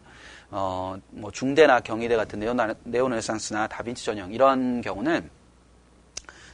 어, 0.50 0.98
뭐 1.10 1.32
중대나 1.32 1.82
경희대 1.82 2.16
같은 2.16 2.39
네오, 2.39 2.56
네오르네상스나 2.84 3.68
다빈치 3.68 4.06
전형 4.06 4.32
이런 4.32 4.82
경우는 4.82 5.30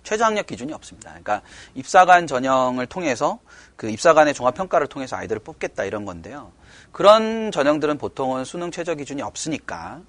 최저 0.03 0.25
학력 0.25 0.47
기준이 0.47 0.73
없습니다. 0.73 1.09
그러니까 1.11 1.41
입사관 1.75 2.27
전형을 2.27 2.87
통해서 2.87 3.39
그 3.75 3.89
입사관의 3.89 4.33
종합 4.33 4.55
평가를 4.55 4.87
통해서 4.87 5.15
아이들을 5.15 5.41
뽑겠다 5.43 5.85
이런 5.85 6.05
건데요. 6.05 6.51
그런 6.91 7.51
전형들은 7.51 7.97
보통은 7.97 8.45
수능 8.45 8.69
최저 8.69 8.95
기준이 8.95 9.21
없으니까 9.21 10.01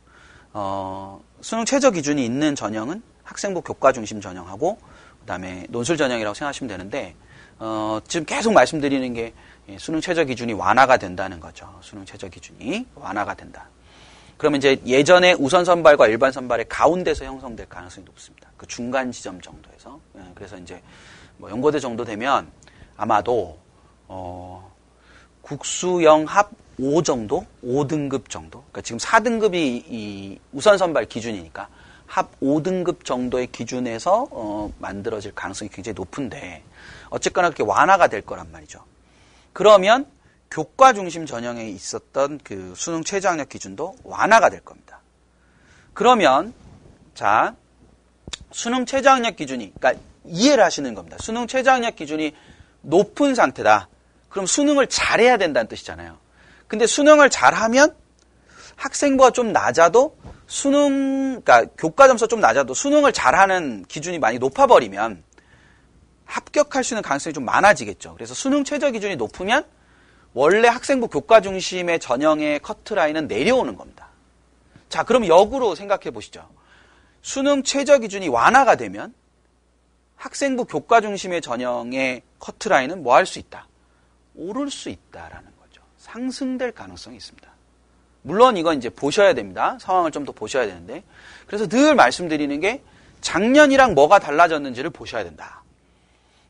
어, 0.53 1.23
수능 1.41 1.65
최저 1.65 1.91
기준이 1.91 2.25
있는 2.25 2.55
전형은 2.55 3.03
학생부 3.23 3.63
교과 3.63 3.93
중심 3.93 4.21
전형하고 4.21 4.79
그다음에 5.21 5.67
논술 5.71 5.97
전형이라고 5.97 6.35
생각하시면 6.35 6.69
되는데 6.69 7.15
어, 7.59 8.01
지금 8.07 8.27
계속 8.27 8.53
말씀드리는 8.53 9.15
게 9.15 9.33
수능 9.79 10.01
최저 10.01 10.25
기준이 10.25 10.53
완화가 10.53 10.97
된다는 10.97 11.41
거죠. 11.41 11.73
수능 11.81 12.05
최저 12.05 12.29
기준이 12.29 12.87
완화가 12.95 13.35
된다. 13.35 13.69
그러면 14.37 14.59
이제 14.59 14.81
예전에 14.85 15.35
우선 15.39 15.65
선발과 15.65 16.09
일반 16.09 16.33
선발의 16.33 16.67
가운데서 16.69 17.25
형성될 17.25 17.69
가능성이 17.69 18.05
높습니다. 18.05 18.51
그 18.57 18.67
중간 18.67 19.11
지점 19.13 19.41
정도에서. 19.41 19.99
예, 20.17 20.21
그래서 20.35 20.59
이제 20.59 20.83
뭐 21.39 21.51
연고대 21.51 21.79
정도 21.79 22.05
되면 22.05 22.51
아마도 22.97 23.59
어 24.09 24.71
국수영 25.41 26.25
합 26.25 26.51
5 26.79 27.03
정도, 27.03 27.45
5등급 27.65 28.29
정도. 28.29 28.61
그러니까 28.63 28.81
지금 28.81 28.99
4등급이 28.99 29.85
이 29.89 30.39
우선 30.53 30.77
선발 30.77 31.07
기준이니까 31.07 31.69
합 32.15 32.39
5등급 32.39 33.05
정도의 33.05 33.49
기준에서 33.49 34.29
어 34.31 34.73
만들어질 34.79 35.35
가능성이 35.35 35.69
굉장히 35.69 35.95
높은데 35.95 36.63
어쨌거나 37.11 37.49
그렇게 37.49 37.65
완화가 37.65 38.07
될 38.07 38.21
거란 38.21 38.53
말이죠. 38.53 38.85
그러면 39.53 40.07
교과 40.49 40.93
중심 40.93 41.27
전형에 41.27 41.69
있었던 41.71 42.39
그 42.45 42.73
수능 42.77 43.03
최저학력 43.03 43.49
기준도 43.49 43.97
완화가 44.05 44.49
될 44.49 44.61
겁니다. 44.61 45.01
그러면 45.93 46.55
자 47.17 47.57
수능 48.53 48.87
최저학력 48.87 49.35
기준이 49.35 49.73
그러니까 49.75 50.01
이해를 50.25 50.63
하시는 50.63 50.95
겁니다. 50.95 51.17
수능 51.19 51.49
최저학력 51.49 51.97
기준이 51.97 52.33
높은 52.83 53.35
상태다. 53.35 53.89
그럼 54.29 54.47
수능을 54.47 54.87
잘해야 54.87 55.37
된다는 55.37 55.67
뜻이잖아요. 55.67 56.17
근데 56.69 56.87
수능을 56.87 57.29
잘하면 57.29 57.93
학생부가 58.77 59.33
좀 59.33 59.53
낮아도 59.53 60.17
수능, 60.47 61.41
그러니까 61.43 61.65
교과 61.79 62.07
점수 62.07 62.29
좀 62.29 62.41
낮아도 62.41 62.75
수능을 62.75 63.13
잘하는 63.13 63.85
기준이 63.89 64.19
많이 64.19 64.39
높아버리면 64.39 65.23
합격할 66.27 66.85
수 66.85 66.95
있는 66.95 67.03
가능성이 67.03 67.33
좀 67.33 67.45
많아지겠죠. 67.45 68.15
그래서 68.15 68.35
수능 68.35 68.65
최저 68.65 68.91
기준이 68.91 69.17
높으면 69.17 69.65
원래 70.33 70.69
학생부 70.69 71.09
교과 71.09 71.41
중심의 71.41 72.01
전형의 72.01 72.61
커트라인은 72.61 73.29
내려오는 73.29 73.77
겁니다. 73.77 74.09
자, 74.89 75.03
그럼 75.05 75.27
역으로 75.27 75.75
생각해 75.75 76.11
보시죠. 76.11 76.49
수능 77.23 77.63
최저 77.63 77.99
기준이 77.99 78.29
완화가 78.29 78.77
되면 78.77 79.15
학생부 80.17 80.67
교과 80.67 81.01
중심의 81.01 81.41
전형의 81.41 82.23
커트라인은 82.39 83.03
뭐 83.03 83.15
할 83.15 83.27
수 83.27 83.39
있다? 83.39 83.67
오를 84.35 84.71
수 84.71 84.89
있다라는 84.89 85.51
거죠. 85.61 85.81
상승될 85.99 86.73
가능성이 86.73 87.17
있습니다. 87.17 87.54
물론 88.25 88.57
이건 88.57 88.79
이제 88.79 88.89
보셔야 88.89 89.35
됩니다. 89.35 89.77
상황을 89.81 90.11
좀 90.11 90.25
더 90.25 90.33
보셔야 90.33 90.67
되는데. 90.67 91.05
그래서 91.47 91.67
늘 91.69 91.95
말씀드리는 91.95 92.59
게 92.61 92.83
작년이랑 93.21 93.95
뭐가 93.95 94.19
달라졌는지를 94.19 94.89
보셔야 94.91 95.23
된다. 95.25 95.63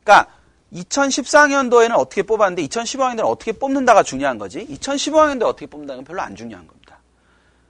그러니까 0.03 0.31
2014년도에는 0.73 1.97
어떻게 1.97 2.23
뽑았는데 2.23 2.65
2015학년도는 2.65 3.25
어떻게 3.25 3.51
뽑는다가 3.51 4.03
중요한 4.03 4.37
거지 4.37 4.65
2015학년도에 4.67 5.43
어떻게 5.43 5.65
뽑는다는 5.67 5.99
건 5.99 6.05
별로 6.05 6.21
안 6.21 6.35
중요한 6.35 6.65
겁니다. 6.65 6.99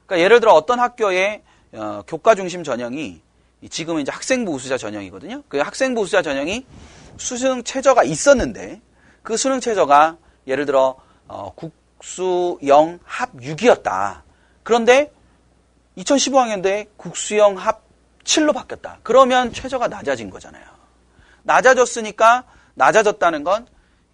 그러니까 0.05 0.23
예를 0.23 0.39
들어 0.39 0.53
어떤 0.53 0.79
학교의 0.79 1.41
어, 1.73 2.03
교과 2.07 2.35
중심 2.35 2.63
전형이 2.63 3.21
지금은 3.69 4.03
이제 4.03 4.11
학생부 4.11 4.51
우수자 4.51 4.77
전형이거든요. 4.77 5.41
그 5.47 5.57
학생부 5.57 6.01
우수자 6.01 6.21
전형이 6.21 6.65
수능 7.17 7.63
최저가 7.63 8.03
있었는데 8.03 8.81
그 9.23 9.35
수능 9.37 9.59
최저가 9.59 10.17
예를 10.45 10.67
들어 10.67 10.95
어, 11.27 11.51
국 11.55 11.73
수영 12.05 12.99
합 13.03 13.33
6이었다. 13.33 14.21
그런데 14.61 15.11
2015학년도에 15.97 16.87
국수영 16.97 17.57
합 17.57 17.81
7로 18.23 18.53
바뀌었다. 18.53 18.99
그러면 19.01 19.51
최저가 19.51 19.87
낮아진 19.87 20.29
거잖아요. 20.29 20.63
낮아졌으니까 21.41 22.43
낮아졌다는 22.75 23.43
건 23.43 23.67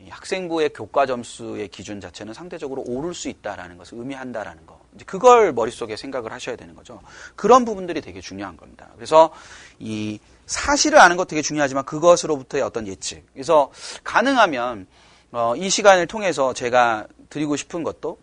학생부의 0.10 0.70
교과 0.70 1.06
점수의 1.06 1.68
기준 1.68 2.00
자체는 2.00 2.34
상대적으로 2.34 2.82
오를 2.88 3.14
수 3.14 3.28
있다라는 3.28 3.78
것을 3.78 3.98
의미한다라는 3.98 4.66
거. 4.66 4.80
이제 4.96 5.04
그걸 5.04 5.52
머릿속에 5.52 5.98
생각을 5.98 6.32
하셔야 6.32 6.56
되는 6.56 6.76
거죠. 6.76 7.02
그런 7.36 7.66
부분들이 7.66 8.00
되게 8.00 8.22
중요한 8.22 8.56
겁니다. 8.56 8.88
그래서 8.96 9.34
이 9.80 10.18
사실을 10.46 10.98
아는 10.98 11.18
것 11.18 11.28
되게 11.28 11.42
중요하지만 11.42 11.84
그것으로부터의 11.84 12.64
어떤 12.64 12.88
예측. 12.88 13.26
그래서 13.34 13.70
가능하면 14.04 14.88
어, 15.32 15.56
이 15.56 15.70
시간을 15.70 16.08
통해서 16.08 16.54
제가 16.54 17.08
드리고 17.30 17.56
싶은 17.56 17.84
것도 17.84 18.18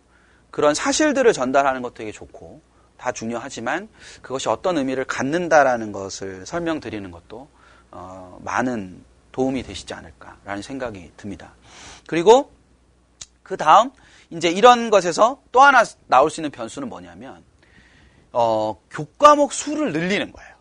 그런 0.51 0.73
사실들을 0.73 1.31
전달하는 1.33 1.81
것도 1.81 1.95
되게 1.95 2.11
좋고 2.11 2.61
다 2.97 3.11
중요하지만 3.11 3.89
그것이 4.21 4.49
어떤 4.49 4.77
의미를 4.77 5.05
갖는다라는 5.05 5.91
것을 5.91 6.45
설명드리는 6.45 7.09
것도 7.11 7.47
어, 7.91 8.39
많은 8.43 9.03
도움이 9.31 9.63
되시지 9.63 9.93
않을까라는 9.93 10.61
생각이 10.61 11.11
듭니다. 11.17 11.53
그리고 12.07 12.51
그 13.41 13.57
다음 13.57 13.91
이제 14.29 14.49
이런 14.49 14.89
것에서 14.89 15.41
또 15.51 15.61
하나 15.61 15.83
나올 16.07 16.29
수 16.29 16.41
있는 16.41 16.51
변수는 16.51 16.89
뭐냐면 16.89 17.43
어, 18.31 18.79
교과목 18.91 19.53
수를 19.53 19.91
늘리는 19.91 20.31
거예요. 20.31 20.55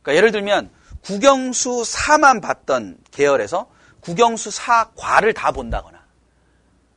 그러니까 0.00 0.16
예를 0.16 0.32
들면 0.32 0.70
국영수 1.02 1.82
4만 1.82 2.40
봤던 2.40 2.98
계열에서 3.10 3.68
국영수 4.02 4.50
4과를 4.50 5.34
다 5.34 5.52
본다거나 5.52 6.02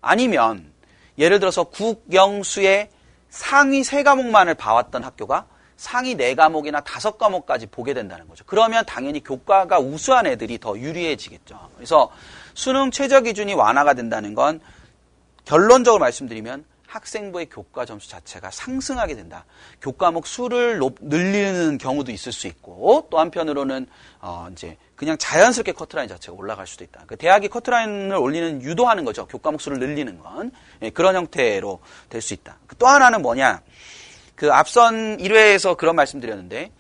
아니면 0.02 0.72
예를 1.18 1.40
들어서 1.40 1.64
국영수의 1.64 2.90
상위 3.30 3.82
3과목만을 3.82 4.58
봐왔던 4.58 5.04
학교가 5.04 5.46
상위 5.78 6.16
4과목이나 6.16 6.84
5과목까지 6.84 7.70
보게 7.70 7.94
된다는 7.94 8.28
거죠. 8.28 8.44
그러면 8.48 8.86
당연히 8.86 9.24
교과가 9.24 9.80
우수한 9.80 10.26
애들이 10.26 10.58
더 10.58 10.78
유리해지겠죠. 10.78 11.70
그래서 11.76 12.12
수능 12.54 12.92
최저 12.92 13.22
기준이 13.22 13.54
완화가 13.54 13.94
된다는 13.94 14.36
건 14.36 14.62
결론적으로 15.44 16.00
말씀드리면 16.00 16.66
학생부의 16.96 17.48
교과 17.48 17.86
점수 17.86 18.10
자체가 18.10 18.50
상승하게 18.52 19.16
된다. 19.16 19.46
교과목 19.82 20.26
수를 20.26 20.78
높, 20.78 20.98
늘리는 21.02 21.78
경우도 21.78 22.12
있을 22.12 22.32
수 22.32 22.48
있고 22.48 23.08
또 23.10 23.20
한편으로는 23.20 23.88
어 24.22 24.48
이제 24.52 24.78
그냥 24.96 25.18
자연스럽게 25.18 25.74
커트라인 25.74 26.08
자체가 26.08 26.36
올라갈 26.38 26.66
수도 26.66 26.84
있다. 26.84 27.04
그 27.06 27.18
대학이 27.18 27.50
커트라인을 27.50 28.16
올리는 28.16 28.62
유도하는 28.62 29.04
거죠. 29.06 29.28
교과목 29.28 29.60
수를 29.62 29.80
늘리는 29.80 30.18
건 30.20 30.52
예, 30.82 30.90
그런 30.90 31.16
형태로 31.16 31.80
될 32.10 32.22
수 32.22 32.34
있다. 32.34 32.58
그또 32.66 32.88
하나는 32.88 33.22
뭐냐? 33.22 33.62
그 34.36 34.52
앞선 34.52 35.18
1회에서 35.18 35.78
그런 35.78 35.96
말씀드렸는데 35.96 36.72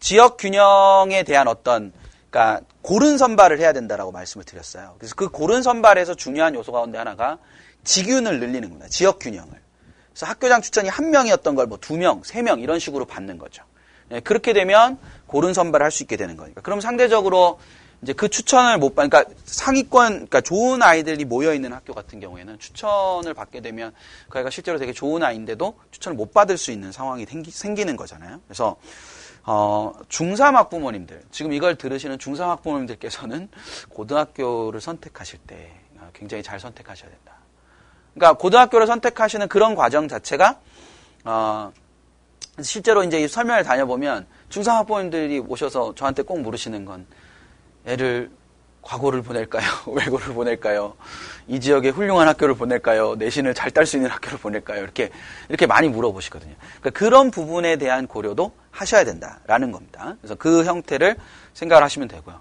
지역 0.00 0.36
균형에 0.38 1.24
대한 1.24 1.48
어떤 1.48 1.92
그러니까 2.30 2.60
고른 2.82 3.18
선발을 3.18 3.58
해야 3.58 3.72
된다라고 3.72 4.12
말씀을 4.12 4.44
드렸어요. 4.44 4.94
그래서 4.98 5.14
그 5.16 5.28
고른 5.28 5.62
선발에서 5.62 6.14
중요한 6.14 6.54
요소 6.54 6.72
가운데 6.72 6.98
하나가 6.98 7.38
직윤을 7.86 8.40
늘리는 8.40 8.68
겁니다. 8.68 8.88
지역 8.88 9.18
균형을. 9.20 9.50
그래서 10.10 10.26
학교장 10.26 10.60
추천이 10.62 10.88
한 10.88 11.10
명이었던 11.10 11.54
걸 11.54 11.66
뭐 11.66 11.78
두 11.78 11.96
명, 11.96 12.22
세 12.24 12.42
명 12.42 12.60
이런 12.60 12.78
식으로 12.78 13.04
받는 13.06 13.38
거죠. 13.38 13.62
네, 14.08 14.20
그렇게 14.20 14.52
되면 14.52 14.98
고른 15.26 15.54
선발을 15.54 15.84
할 15.84 15.90
수 15.90 16.02
있게 16.02 16.16
되는 16.16 16.36
거니까. 16.36 16.60
그럼 16.60 16.80
상대적으로 16.80 17.58
이제 18.02 18.12
그 18.12 18.28
추천을 18.28 18.78
못 18.78 18.94
받, 18.94 19.08
그러니까 19.08 19.32
상위권, 19.46 20.12
그러니까 20.12 20.40
좋은 20.42 20.82
아이들이 20.82 21.24
모여 21.24 21.54
있는 21.54 21.72
학교 21.72 21.94
같은 21.94 22.20
경우에는 22.20 22.58
추천을 22.58 23.32
받게 23.34 23.60
되면 23.62 23.92
그 24.28 24.38
아이가 24.38 24.50
실제로 24.50 24.78
되게 24.78 24.92
좋은 24.92 25.22
아이인데도 25.22 25.78
추천을 25.90 26.14
못 26.16 26.32
받을 26.34 26.58
수 26.58 26.70
있는 26.72 26.92
상황이 26.92 27.24
생기, 27.24 27.50
생기는 27.50 27.96
거잖아요. 27.96 28.40
그래서 28.46 28.76
어, 29.44 29.92
중3 30.08 30.52
학부모님들, 30.54 31.22
지금 31.30 31.52
이걸 31.52 31.76
들으시는 31.76 32.18
중3 32.18 32.48
학부모님들께서는 32.48 33.48
고등학교를 33.88 34.80
선택하실 34.80 35.38
때 35.46 35.72
굉장히 36.12 36.42
잘 36.42 36.58
선택하셔야 36.60 37.10
된다. 37.10 37.35
그러니까 38.16 38.38
고등학교를 38.38 38.86
선택하시는 38.86 39.46
그런 39.48 39.74
과정 39.74 40.08
자체가 40.08 40.58
어, 41.24 41.70
실제로 42.62 43.04
이제 43.04 43.28
설명을 43.28 43.62
다녀보면 43.62 44.26
중3 44.48 44.70
학부모님들이 44.72 45.40
오셔서 45.40 45.94
저한테 45.94 46.22
꼭 46.22 46.40
물으시는 46.40 46.86
건 46.86 47.06
애를 47.84 48.30
과고를 48.80 49.22
보낼까요? 49.22 49.64
외고를 49.92 50.32
보낼까요? 50.32 50.94
이 51.48 51.60
지역에 51.60 51.90
훌륭한 51.90 52.28
학교를 52.28 52.54
보낼까요? 52.54 53.16
내신을 53.16 53.52
잘 53.52 53.70
딸 53.72 53.84
수 53.84 53.96
있는 53.96 54.10
학교를 54.10 54.38
보낼까요? 54.38 54.82
이렇게 54.82 55.10
이렇게 55.48 55.66
많이 55.66 55.88
물어보시거든요. 55.88 56.54
그러니까 56.80 56.90
그런 56.98 57.30
부분에 57.30 57.76
대한 57.76 58.06
고려도 58.06 58.52
하셔야 58.70 59.04
된다라는 59.04 59.72
겁니다. 59.72 60.16
그래서 60.20 60.36
그 60.36 60.64
형태를 60.64 61.16
생각을 61.52 61.82
하시면 61.82 62.08
되고요. 62.08 62.40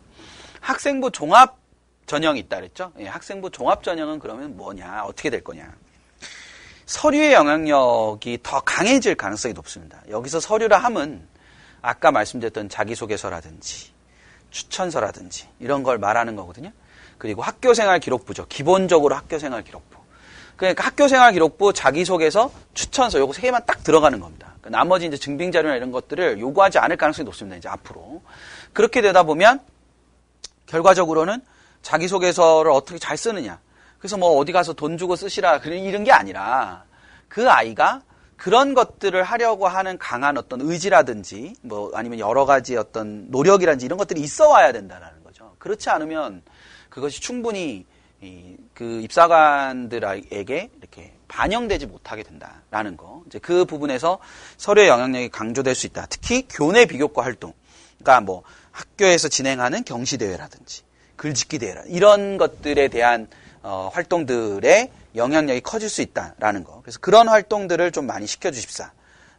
학생부 0.61 1.11
종합 1.11 1.57
전형이 2.05 2.39
있다 2.41 2.57
그랬죠? 2.57 2.91
예, 2.99 3.07
학생부 3.07 3.49
종합 3.51 3.83
전형은 3.83 4.19
그러면 4.19 4.55
뭐냐? 4.55 5.03
어떻게 5.05 5.29
될 5.29 5.43
거냐? 5.43 5.73
서류의 6.85 7.33
영향력이 7.33 8.39
더 8.43 8.61
강해질 8.61 9.15
가능성이 9.15 9.53
높습니다. 9.53 10.01
여기서 10.09 10.39
서류라 10.39 10.77
함은 10.77 11.27
아까 11.81 12.11
말씀드렸던 12.11 12.69
자기소개서라든지 12.69 13.91
추천서라든지 14.51 15.47
이런 15.59 15.83
걸 15.83 15.97
말하는 15.97 16.35
거거든요. 16.35 16.71
그리고 17.17 17.41
학교생활 17.41 17.99
기록부죠. 17.99 18.45
기본적으로 18.47 19.15
학교생활 19.15 19.63
기록부. 19.63 19.97
그러니까 20.57 20.85
학교생활 20.85 21.33
기록부, 21.33 21.73
자기소개서, 21.73 22.51
추천서 22.73 23.19
요거 23.19 23.33
세 23.33 23.41
개만 23.41 23.65
딱 23.65 23.83
들어가는 23.83 24.19
겁니다. 24.19 24.53
그러니까 24.61 24.69
나머지 24.69 25.05
이제 25.05 25.17
증빙 25.17 25.51
자료나 25.51 25.75
이런 25.75 25.91
것들을 25.91 26.39
요구하지 26.39 26.77
않을 26.77 26.97
가능성이 26.97 27.25
높습니다. 27.25 27.57
이제 27.57 27.67
앞으로 27.67 28.21
그렇게 28.71 29.01
되다 29.01 29.23
보면 29.23 29.59
결과적으로는 30.67 31.41
자기소개서를 31.85 32.71
어떻게 32.71 32.97
잘 32.97 33.15
쓰느냐. 33.15 33.59
그래서 33.99 34.17
뭐 34.17 34.37
어디 34.37 34.51
가서 34.51 34.73
돈 34.73 34.97
주고 34.97 35.15
쓰시라 35.15 35.57
이런 35.57 36.03
게 36.03 36.11
아니라 36.11 36.83
그 37.27 37.49
아이가 37.49 38.01
그런 38.37 38.73
것들을 38.73 39.21
하려고 39.23 39.67
하는 39.67 39.97
강한 39.99 40.37
어떤 40.37 40.61
의지라든지 40.61 41.55
뭐 41.61 41.91
아니면 41.93 42.17
여러 42.19 42.45
가지 42.45 42.75
어떤 42.75 43.29
노력이라든지 43.29 43.85
이런 43.85 43.97
것들이 43.97 44.19
있어 44.21 44.49
와야 44.49 44.71
된다는 44.71 45.07
거죠. 45.23 45.55
그렇지 45.59 45.91
않으면 45.91 46.41
그것이 46.89 47.21
충분히 47.21 47.85
그 48.73 49.01
입사관들에게 49.01 50.69
이렇게 50.79 51.13
반영되지 51.27 51.85
못하게 51.85 52.23
된다라는 52.23 52.97
거. 52.97 53.21
이제 53.27 53.37
그 53.37 53.65
부분에서 53.65 54.17
서류의 54.57 54.87
영향력이 54.87 55.29
강조될 55.29 55.75
수 55.75 55.85
있다. 55.85 56.07
특히 56.09 56.47
교내 56.49 56.87
비교과 56.87 57.23
활동. 57.23 57.53
그러니까 57.99 58.21
뭐 58.21 58.41
학교에서 58.71 59.27
진행하는 59.29 59.83
경시 59.83 60.17
대회라든지 60.17 60.84
글짓기 61.15 61.59
대회 61.59 61.75
이런 61.87 62.37
것들에 62.37 62.87
대한 62.87 63.27
어, 63.61 63.89
활동들의 63.93 64.91
영향력이 65.15 65.61
커질 65.61 65.89
수 65.89 66.01
있다라는 66.01 66.63
거. 66.63 66.81
그래서 66.81 66.99
그런 66.99 67.27
활동들을 67.27 67.91
좀 67.91 68.05
많이 68.05 68.27
시켜주십사. 68.27 68.91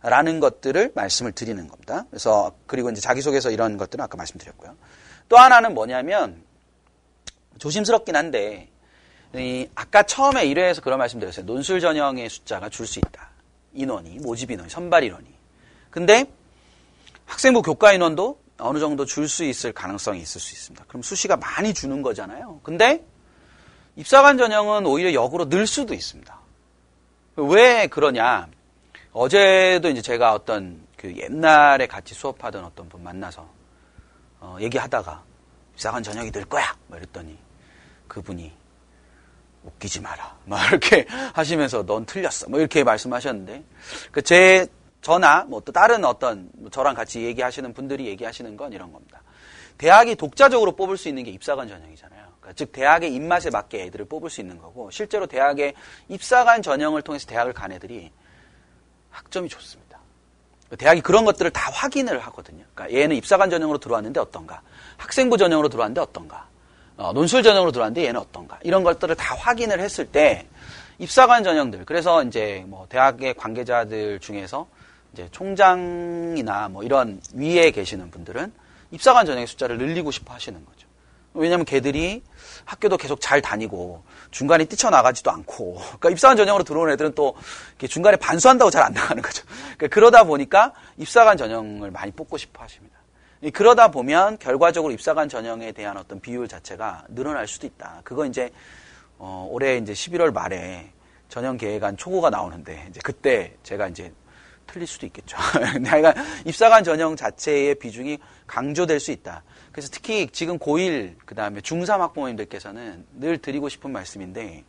라는 0.02 0.38
것들을 0.38 0.92
말씀을 0.94 1.32
드리는 1.32 1.66
겁니다. 1.66 2.04
그래서, 2.10 2.52
그리고 2.66 2.90
이제 2.90 3.00
자기소개서 3.00 3.50
이런 3.50 3.76
것들은 3.76 4.04
아까 4.04 4.16
말씀드렸고요. 4.16 4.76
또 5.28 5.36
하나는 5.36 5.74
뭐냐면, 5.74 6.44
조심스럽긴 7.58 8.14
한데, 8.14 8.68
이 9.34 9.68
아까 9.74 10.04
처음에 10.04 10.46
1회에서 10.46 10.82
그런 10.82 10.98
말씀 10.98 11.18
드렸어요. 11.18 11.44
논술 11.46 11.80
전형의 11.80 12.30
숫자가 12.30 12.68
줄 12.68 12.86
수 12.86 13.00
있다. 13.00 13.30
인원이, 13.72 14.18
모집 14.20 14.50
인원이, 14.50 14.70
선발 14.70 15.02
인원이. 15.04 15.26
근데 15.90 16.26
학생부 17.24 17.62
교과 17.62 17.92
인원도 17.92 18.38
어느 18.58 18.78
정도 18.78 19.04
줄 19.04 19.28
수 19.28 19.44
있을 19.44 19.72
가능성이 19.72 20.20
있을 20.20 20.40
수 20.40 20.52
있습니다. 20.54 20.84
그럼 20.88 21.02
수시가 21.02 21.36
많이 21.36 21.74
주는 21.74 22.02
거잖아요. 22.02 22.60
근데 22.62 23.04
입사관 23.96 24.38
전형은 24.38 24.86
오히려 24.86 25.12
역으로 25.12 25.48
늘 25.48 25.66
수도 25.66 25.94
있습니다. 25.94 26.38
왜 27.36 27.86
그러냐? 27.86 28.48
어제도 29.12 29.88
이제 29.88 30.00
제가 30.02 30.32
어떤 30.32 30.86
그 30.96 31.14
옛날에 31.16 31.86
같이 31.86 32.14
수업하던 32.14 32.64
어떤 32.64 32.88
분 32.88 33.02
만나서 33.02 33.48
어, 34.40 34.56
얘기하다가 34.60 35.22
입사관 35.74 36.02
전형이 36.02 36.30
늘 36.30 36.44
거야. 36.44 36.76
뭐 36.86 36.98
이랬더니 36.98 37.36
그분이 38.08 38.52
웃기지 39.64 40.00
마라. 40.00 40.36
막 40.44 40.68
이렇게 40.68 41.06
하시면서 41.34 41.84
넌 41.84 42.06
틀렸어. 42.06 42.48
뭐 42.48 42.58
이렇게 42.60 42.84
말씀하셨는데 42.84 43.64
그 44.12 44.22
제 44.22 44.66
저나 45.02 45.44
뭐 45.44 45.60
또 45.60 45.72
다른 45.72 46.04
어떤 46.04 46.50
뭐 46.54 46.70
저랑 46.70 46.94
같이 46.94 47.22
얘기하시는 47.22 47.72
분들이 47.74 48.06
얘기하시는 48.06 48.56
건 48.56 48.72
이런 48.72 48.92
겁니다. 48.92 49.22
대학이 49.78 50.16
독자적으로 50.16 50.72
뽑을 50.72 50.96
수 50.96 51.08
있는 51.08 51.24
게 51.24 51.30
입사관 51.30 51.68
전형이잖아요. 51.68 52.26
그러니까 52.40 52.52
즉 52.54 52.72
대학의 52.72 53.14
입맛에 53.14 53.50
맞게 53.50 53.82
애들을 53.84 54.06
뽑을 54.06 54.30
수 54.30 54.40
있는 54.40 54.58
거고 54.58 54.90
실제로 54.90 55.26
대학의 55.26 55.74
입사관 56.08 56.62
전형을 56.62 57.02
통해서 57.02 57.26
대학을 57.26 57.52
간 57.52 57.72
애들이 57.72 58.10
학점이 59.10 59.48
좋습니다. 59.48 59.98
대학이 60.78 61.00
그런 61.00 61.24
것들을 61.24 61.50
다 61.52 61.70
확인을 61.72 62.18
하거든요. 62.26 62.64
그러니까 62.74 62.98
얘는 62.98 63.16
입사관 63.16 63.50
전형으로 63.50 63.78
들어왔는데 63.78 64.18
어떤가, 64.18 64.62
학생부 64.96 65.36
전형으로 65.36 65.68
들어왔는데 65.68 66.00
어떤가, 66.00 66.48
어, 66.96 67.12
논술 67.12 67.42
전형으로 67.42 67.70
들어왔는데 67.70 68.08
얘는 68.08 68.20
어떤가 68.20 68.58
이런 68.62 68.82
것들을 68.82 69.14
다 69.14 69.34
확인을 69.36 69.78
했을 69.78 70.06
때 70.06 70.46
입사관 70.98 71.44
전형들. 71.44 71.84
그래서 71.84 72.22
이제 72.24 72.64
뭐 72.66 72.86
대학의 72.88 73.34
관계자들 73.34 74.18
중에서 74.20 74.66
이제 75.16 75.28
총장이나 75.32 76.68
뭐 76.68 76.82
이런 76.82 77.22
위에 77.32 77.70
계시는 77.70 78.10
분들은 78.10 78.52
입사관 78.90 79.24
전형의 79.24 79.46
숫자를 79.46 79.78
늘리고 79.78 80.10
싶어 80.10 80.34
하시는 80.34 80.62
거죠. 80.62 80.86
왜냐하면 81.32 81.64
걔들이 81.64 82.22
학교도 82.66 82.98
계속 82.98 83.20
잘 83.20 83.40
다니고 83.40 84.04
중간에 84.30 84.66
뛰쳐나가지도 84.66 85.30
않고 85.30 85.76
그러니까 85.98 86.10
입사관 86.10 86.36
전형으로 86.36 86.64
들어온 86.64 86.90
애들은 86.90 87.14
또 87.14 87.34
중간에 87.88 88.16
반수한다고 88.18 88.70
잘 88.70 88.82
안 88.82 88.92
나가는 88.92 89.22
거죠. 89.22 89.42
그러니까 89.78 89.88
그러다 89.88 90.24
보니까 90.24 90.74
입사관 90.98 91.38
전형을 91.38 91.90
많이 91.90 92.12
뽑고 92.12 92.36
싶어 92.36 92.62
하십니다. 92.62 92.96
그러다 93.54 93.88
보면 93.88 94.38
결과적으로 94.38 94.92
입사관 94.92 95.30
전형에 95.30 95.72
대한 95.72 95.96
어떤 95.96 96.20
비율 96.20 96.46
자체가 96.46 97.04
늘어날 97.08 97.46
수도 97.46 97.66
있다. 97.66 98.02
그거 98.04 98.26
이제 98.26 98.50
어, 99.18 99.48
올해 99.50 99.78
이제 99.78 99.94
11월 99.94 100.32
말에 100.32 100.92
전형 101.30 101.56
계획안 101.56 101.96
초고가 101.96 102.28
나오는데 102.28 102.86
이제 102.90 103.00
그때 103.02 103.54
제가 103.62 103.88
이제 103.88 104.12
틀릴 104.66 104.86
수도 104.86 105.06
있겠죠. 105.06 105.36
내가 105.80 106.14
입사관 106.44 106.84
전형 106.84 107.16
자체의 107.16 107.76
비중이 107.76 108.18
강조될 108.46 109.00
수 109.00 109.10
있다. 109.10 109.42
그래서 109.72 109.88
특히 109.92 110.28
지금 110.32 110.58
고1, 110.58 111.16
그 111.24 111.34
다음에 111.34 111.60
중3 111.60 111.98
학부모님들께서는 111.98 113.06
늘 113.14 113.38
드리고 113.38 113.68
싶은 113.68 113.92
말씀인데, 113.92 114.64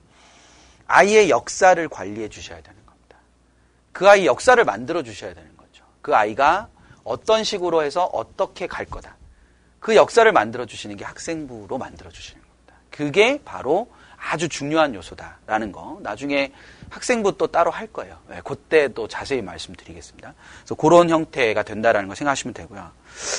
아이의 0.87 1.29
역사를 1.29 1.87
관리해 1.89 2.29
주셔야 2.29 2.61
되는 2.61 2.85
겁니다. 2.85 3.17
그 3.91 4.07
아이 4.07 4.25
역사를 4.25 4.63
만들어 4.63 5.03
주셔야 5.03 5.33
되는 5.33 5.55
거죠. 5.57 5.83
그 6.01 6.15
아이가 6.15 6.69
어떤 7.03 7.43
식으로 7.43 7.83
해서 7.83 8.05
어떻게 8.05 8.67
갈 8.67 8.85
거다. 8.85 9.17
그 9.79 9.95
역사를 9.95 10.29
만들어 10.31 10.65
주시는 10.65 10.97
게 10.97 11.05
학생부로 11.05 11.77
만들어 11.77 12.09
주시는 12.09 12.41
겁니다. 12.41 12.75
그게 12.89 13.39
바로 13.43 13.89
아주 14.29 14.49
중요한 14.49 14.93
요소다라는 14.93 15.71
거. 15.71 15.99
나중에 16.01 16.51
학생부 16.89 17.37
또 17.37 17.47
따로 17.47 17.71
할 17.71 17.87
거예요. 17.87 18.17
네, 18.27 18.41
그때 18.43 18.89
또 18.89 19.07
자세히 19.07 19.41
말씀드리겠습니다. 19.41 20.33
그래서 20.59 20.75
그런 20.75 21.09
형태가 21.09 21.63
된다라는 21.63 22.09
거 22.09 22.15
생각하시면 22.15 22.53
되고요. 22.53 22.91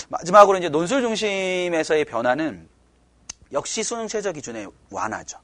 마지막으로 0.09 0.57
이제 0.57 0.71
논술 0.71 1.03
중심에서의 1.03 2.07
변화는 2.07 2.69
역시 3.53 3.83
수능 3.83 4.09
최저 4.09 4.33
기준의 4.33 4.69
완화죠. 4.91 5.39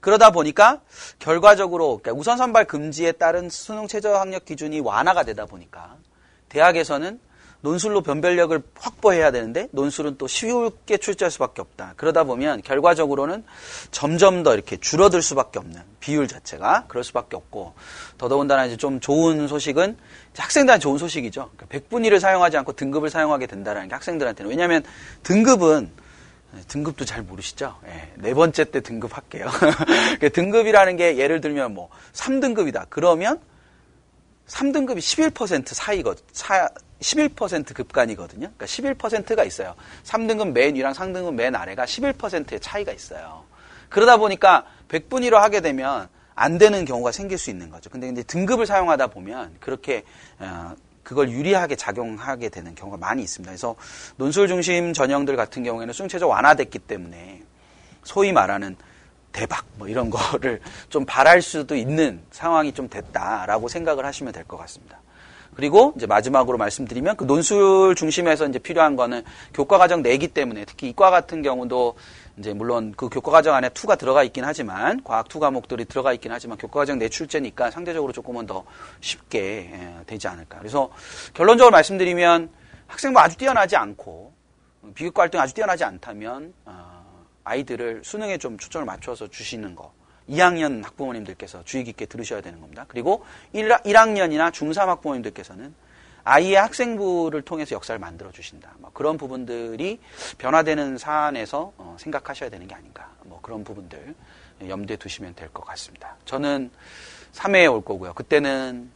그러다 0.00 0.30
보니까 0.30 0.80
결과적으로 1.18 1.98
그러니까 1.98 2.18
우선 2.18 2.38
선발 2.38 2.64
금지에 2.64 3.12
따른 3.12 3.50
수능 3.50 3.88
최저 3.88 4.14
학력 4.14 4.46
기준이 4.46 4.80
완화가 4.80 5.24
되다 5.24 5.44
보니까 5.44 5.96
대학에서는 6.48 7.20
논술로 7.60 8.02
변별력을 8.02 8.62
확보해야 8.76 9.30
되는데 9.30 9.68
논술은 9.72 10.16
또 10.16 10.28
쉽게 10.28 10.96
출제할 10.96 11.30
수밖에 11.30 11.60
없다. 11.60 11.94
그러다 11.96 12.24
보면 12.24 12.62
결과적으로는 12.62 13.44
점점 13.90 14.42
더 14.42 14.54
이렇게 14.54 14.76
줄어들 14.76 15.22
수밖에 15.22 15.58
없는 15.58 15.80
비율 15.98 16.28
자체가 16.28 16.84
그럴 16.86 17.02
수밖에 17.02 17.36
없고 17.36 17.74
더더군다나 18.16 18.66
이제 18.66 18.76
좀 18.76 19.00
좋은 19.00 19.48
소식은 19.48 19.96
학생들한테 20.36 20.80
좋은 20.80 20.98
소식이죠. 20.98 21.50
그러니까 21.56 21.66
백분위를 21.68 22.20
사용하지 22.20 22.56
않고 22.58 22.74
등급을 22.74 23.10
사용하게 23.10 23.46
된다는 23.46 23.88
게 23.88 23.94
학생들한테는 23.94 24.48
왜냐하면 24.48 24.84
등급은 25.24 25.90
등급도 26.68 27.04
잘 27.04 27.22
모르시죠? 27.22 27.76
네, 27.84 28.12
네 28.16 28.34
번째 28.34 28.64
때 28.64 28.80
등급 28.80 29.16
할게요. 29.16 29.48
그러니까 29.60 30.28
등급이라는 30.30 30.96
게 30.96 31.18
예를 31.18 31.40
들면 31.40 31.74
뭐 31.74 31.90
3등급이다. 32.14 32.86
그러면 32.88 33.40
3등급이 34.46 34.98
11% 34.98 35.74
사이거든. 35.74 36.24
11% 37.00 37.74
급간이거든요. 37.74 38.50
그러니까 38.56 38.66
11%가 38.66 39.44
있어요. 39.44 39.74
3등급 40.04 40.52
맨 40.52 40.74
위랑 40.74 40.92
3등급 40.92 41.34
맨 41.34 41.54
아래가 41.54 41.84
11%의 41.84 42.60
차이가 42.60 42.92
있어요. 42.92 43.44
그러다 43.88 44.16
보니까 44.16 44.66
100분위로 44.88 45.34
하게 45.34 45.60
되면 45.60 46.08
안 46.34 46.58
되는 46.58 46.84
경우가 46.84 47.12
생길 47.12 47.38
수 47.38 47.50
있는 47.50 47.70
거죠. 47.70 47.90
근데 47.90 48.08
이제 48.08 48.22
등급을 48.22 48.66
사용하다 48.66 49.08
보면 49.08 49.56
그렇게 49.60 50.04
어, 50.38 50.74
그걸 51.02 51.30
유리하게 51.30 51.76
작용하게 51.76 52.48
되는 52.50 52.74
경우가 52.74 52.98
많이 52.98 53.22
있습니다. 53.22 53.50
그래서 53.50 53.76
논술 54.16 54.46
중심 54.46 54.92
전형들 54.92 55.36
같은 55.36 55.62
경우에는 55.62 55.92
수능 55.94 56.12
최저 56.12 56.28
완화됐기 56.28 56.80
때문에 56.80 57.42
소위 58.04 58.32
말하는 58.32 58.76
대박 59.32 59.64
뭐 59.76 59.88
이런 59.88 60.10
거를 60.10 60.60
좀 60.90 61.04
바랄 61.06 61.42
수도 61.42 61.76
있는 61.76 62.20
상황이 62.30 62.72
좀 62.72 62.88
됐다라고 62.88 63.68
생각을 63.68 64.04
하시면 64.04 64.32
될 64.32 64.44
것 64.44 64.56
같습니다. 64.58 65.00
그리고 65.58 65.92
이제 65.96 66.06
마지막으로 66.06 66.56
말씀드리면 66.56 67.16
그 67.16 67.24
논술 67.24 67.96
중심에서 67.96 68.46
이제 68.46 68.60
필요한 68.60 68.94
거는 68.94 69.24
교과 69.52 69.76
과정 69.76 70.02
내기 70.02 70.28
때문에 70.28 70.64
특히 70.64 70.90
이과 70.90 71.10
같은 71.10 71.42
경우도 71.42 71.96
이제 72.36 72.54
물론 72.54 72.94
그 72.96 73.08
교과 73.08 73.32
과정 73.32 73.56
안에 73.56 73.70
two가 73.70 73.96
들어가 73.96 74.22
있긴 74.22 74.44
하지만 74.44 75.02
과학 75.02 75.26
two 75.26 75.40
과목들이 75.40 75.84
들어가 75.86 76.12
있긴 76.12 76.30
하지만 76.30 76.58
교과 76.58 76.78
과정 76.78 77.00
내 77.00 77.08
출제니까 77.08 77.72
상대적으로 77.72 78.12
조금은 78.12 78.46
더 78.46 78.64
쉽게 79.00 79.40
예, 79.72 80.04
되지 80.06 80.28
않을까. 80.28 80.58
그래서 80.58 80.90
결론적으로 81.34 81.72
말씀드리면 81.72 82.50
학생부 82.86 83.18
아주 83.18 83.36
뛰어나지 83.36 83.74
않고 83.74 84.32
비교과 84.94 85.22
활동이 85.22 85.42
아주 85.42 85.54
뛰어나지 85.54 85.82
않다면 85.82 86.54
어, 86.66 87.24
아이들을 87.42 88.02
수능에 88.04 88.38
좀 88.38 88.58
초점을 88.58 88.86
맞춰서 88.86 89.26
주시는 89.26 89.74
거 89.74 89.92
2학년 90.28 90.82
학부모님들께서 90.84 91.64
주의 91.64 91.84
깊게 91.84 92.06
들으셔야 92.06 92.40
되는 92.40 92.60
겁니다. 92.60 92.84
그리고 92.88 93.24
1, 93.52 93.68
1학년이나 93.68 94.50
중3 94.52 94.86
학부모님들께서는 94.86 95.74
아이의 96.24 96.56
학생부를 96.56 97.42
통해서 97.42 97.74
역사를 97.74 97.98
만들어 97.98 98.30
주신다. 98.30 98.74
뭐 98.78 98.90
그런 98.92 99.16
부분들이 99.16 99.98
변화되는 100.36 100.98
사안에서 100.98 101.72
어, 101.78 101.96
생각하셔야 101.98 102.50
되는 102.50 102.66
게 102.68 102.74
아닌가. 102.74 103.10
뭐 103.24 103.40
그런 103.40 103.64
부분들 103.64 104.14
염두에 104.68 104.96
두시면 104.96 105.34
될 105.34 105.48
것 105.50 105.64
같습니다. 105.64 106.16
저는 106.26 106.70
3회에 107.32 107.72
올 107.72 107.82
거고요. 107.82 108.12
그때는 108.12 108.90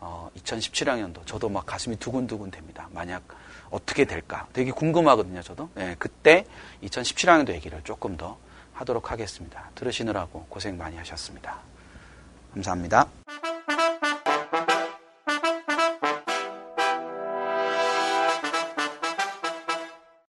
어, 0.00 0.30
2017학년도 0.38 1.26
저도 1.26 1.48
막 1.48 1.66
가슴이 1.66 1.96
두근두근 1.96 2.50
됩니다. 2.50 2.88
만약 2.92 3.22
어떻게 3.70 4.04
될까 4.06 4.46
되게 4.54 4.70
궁금하거든요. 4.70 5.42
저도 5.42 5.68
네, 5.74 5.94
그때 5.98 6.46
2017학년도 6.84 7.50
얘기를 7.50 7.82
조금 7.84 8.16
더 8.16 8.38
하도록 8.78 9.10
하겠습니다. 9.10 9.70
들으시느라고 9.74 10.46
고생 10.48 10.76
많이 10.76 10.96
하셨습니다. 10.96 11.58
감사합니다. 12.54 13.08